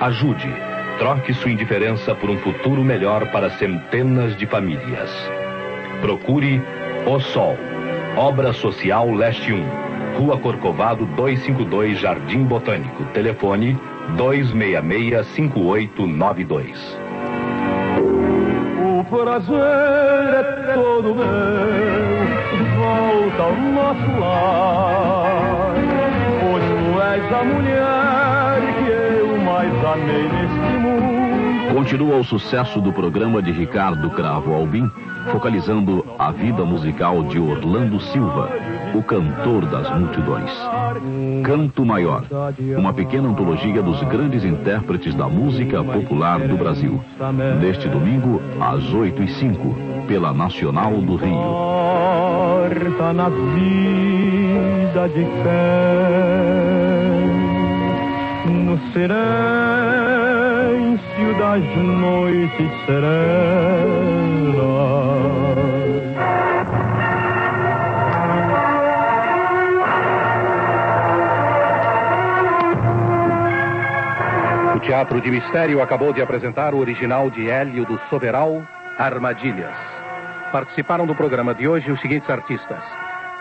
[0.00, 0.73] Ajude.
[0.98, 5.10] Troque sua indiferença por um futuro melhor para centenas de famílias.
[6.00, 6.62] Procure
[7.06, 7.58] O Sol.
[8.16, 9.64] Obra Social Leste 1.
[10.18, 13.04] Rua Corcovado 252, Jardim Botânico.
[13.06, 13.76] Telefone
[14.16, 16.76] 266-5892.
[18.80, 21.24] O prazer é todo meu,
[22.76, 25.74] volta ao nosso lar.
[26.40, 30.43] Pois tu és a mulher que eu mais amei.
[31.74, 34.88] Continua o sucesso do programa de Ricardo Cravo Albim,
[35.32, 38.48] focalizando a vida musical de Orlando Silva,
[38.94, 40.52] o cantor das multidões.
[41.42, 42.22] Canto Maior,
[42.78, 47.02] uma pequena antologia dos grandes intérpretes da música popular do Brasil.
[47.60, 49.74] Neste domingo, às 8 e 05
[50.06, 51.40] pela Nacional do Rio.
[58.92, 59.14] Silêncio
[61.38, 64.04] das noites serenas.
[74.74, 78.62] O Teatro de Mistério acabou de apresentar o original de Hélio do Soberal,
[78.98, 79.76] Armadilhas.
[80.52, 82.82] Participaram do programa de hoje os seguintes artistas: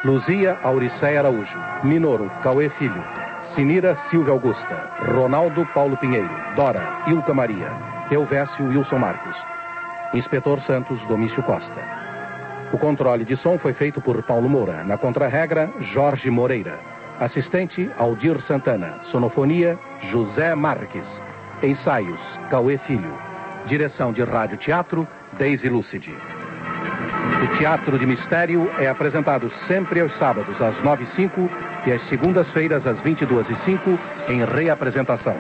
[0.04, 3.04] Luzia Auriceia Araújo, Minoro Cauê Filho,
[3.56, 7.70] Sinira Silvia Augusta, Ronaldo Paulo Pinheiro, Dora Ilka Maria,
[8.10, 9.36] Elvésio Wilson Marcos,
[10.14, 11.82] Inspetor Santos Domício Costa.
[12.74, 14.84] O controle de som foi feito por Paulo Moura.
[14.84, 16.80] Na contrarregra, Jorge Moreira.
[17.20, 19.00] Assistente, Aldir Santana.
[19.12, 19.78] Sonofonia,
[20.12, 21.06] José Marques.
[21.62, 23.14] Ensaios, Cauê Filho.
[23.68, 26.16] Direção de Rádio Teatro, Deise Lucidi.
[27.44, 31.50] O Teatro de Mistério é apresentado sempre aos sábados, às 9 e 05
[31.92, 35.36] às segundas-feiras, às 22 e 05 em reapresentação.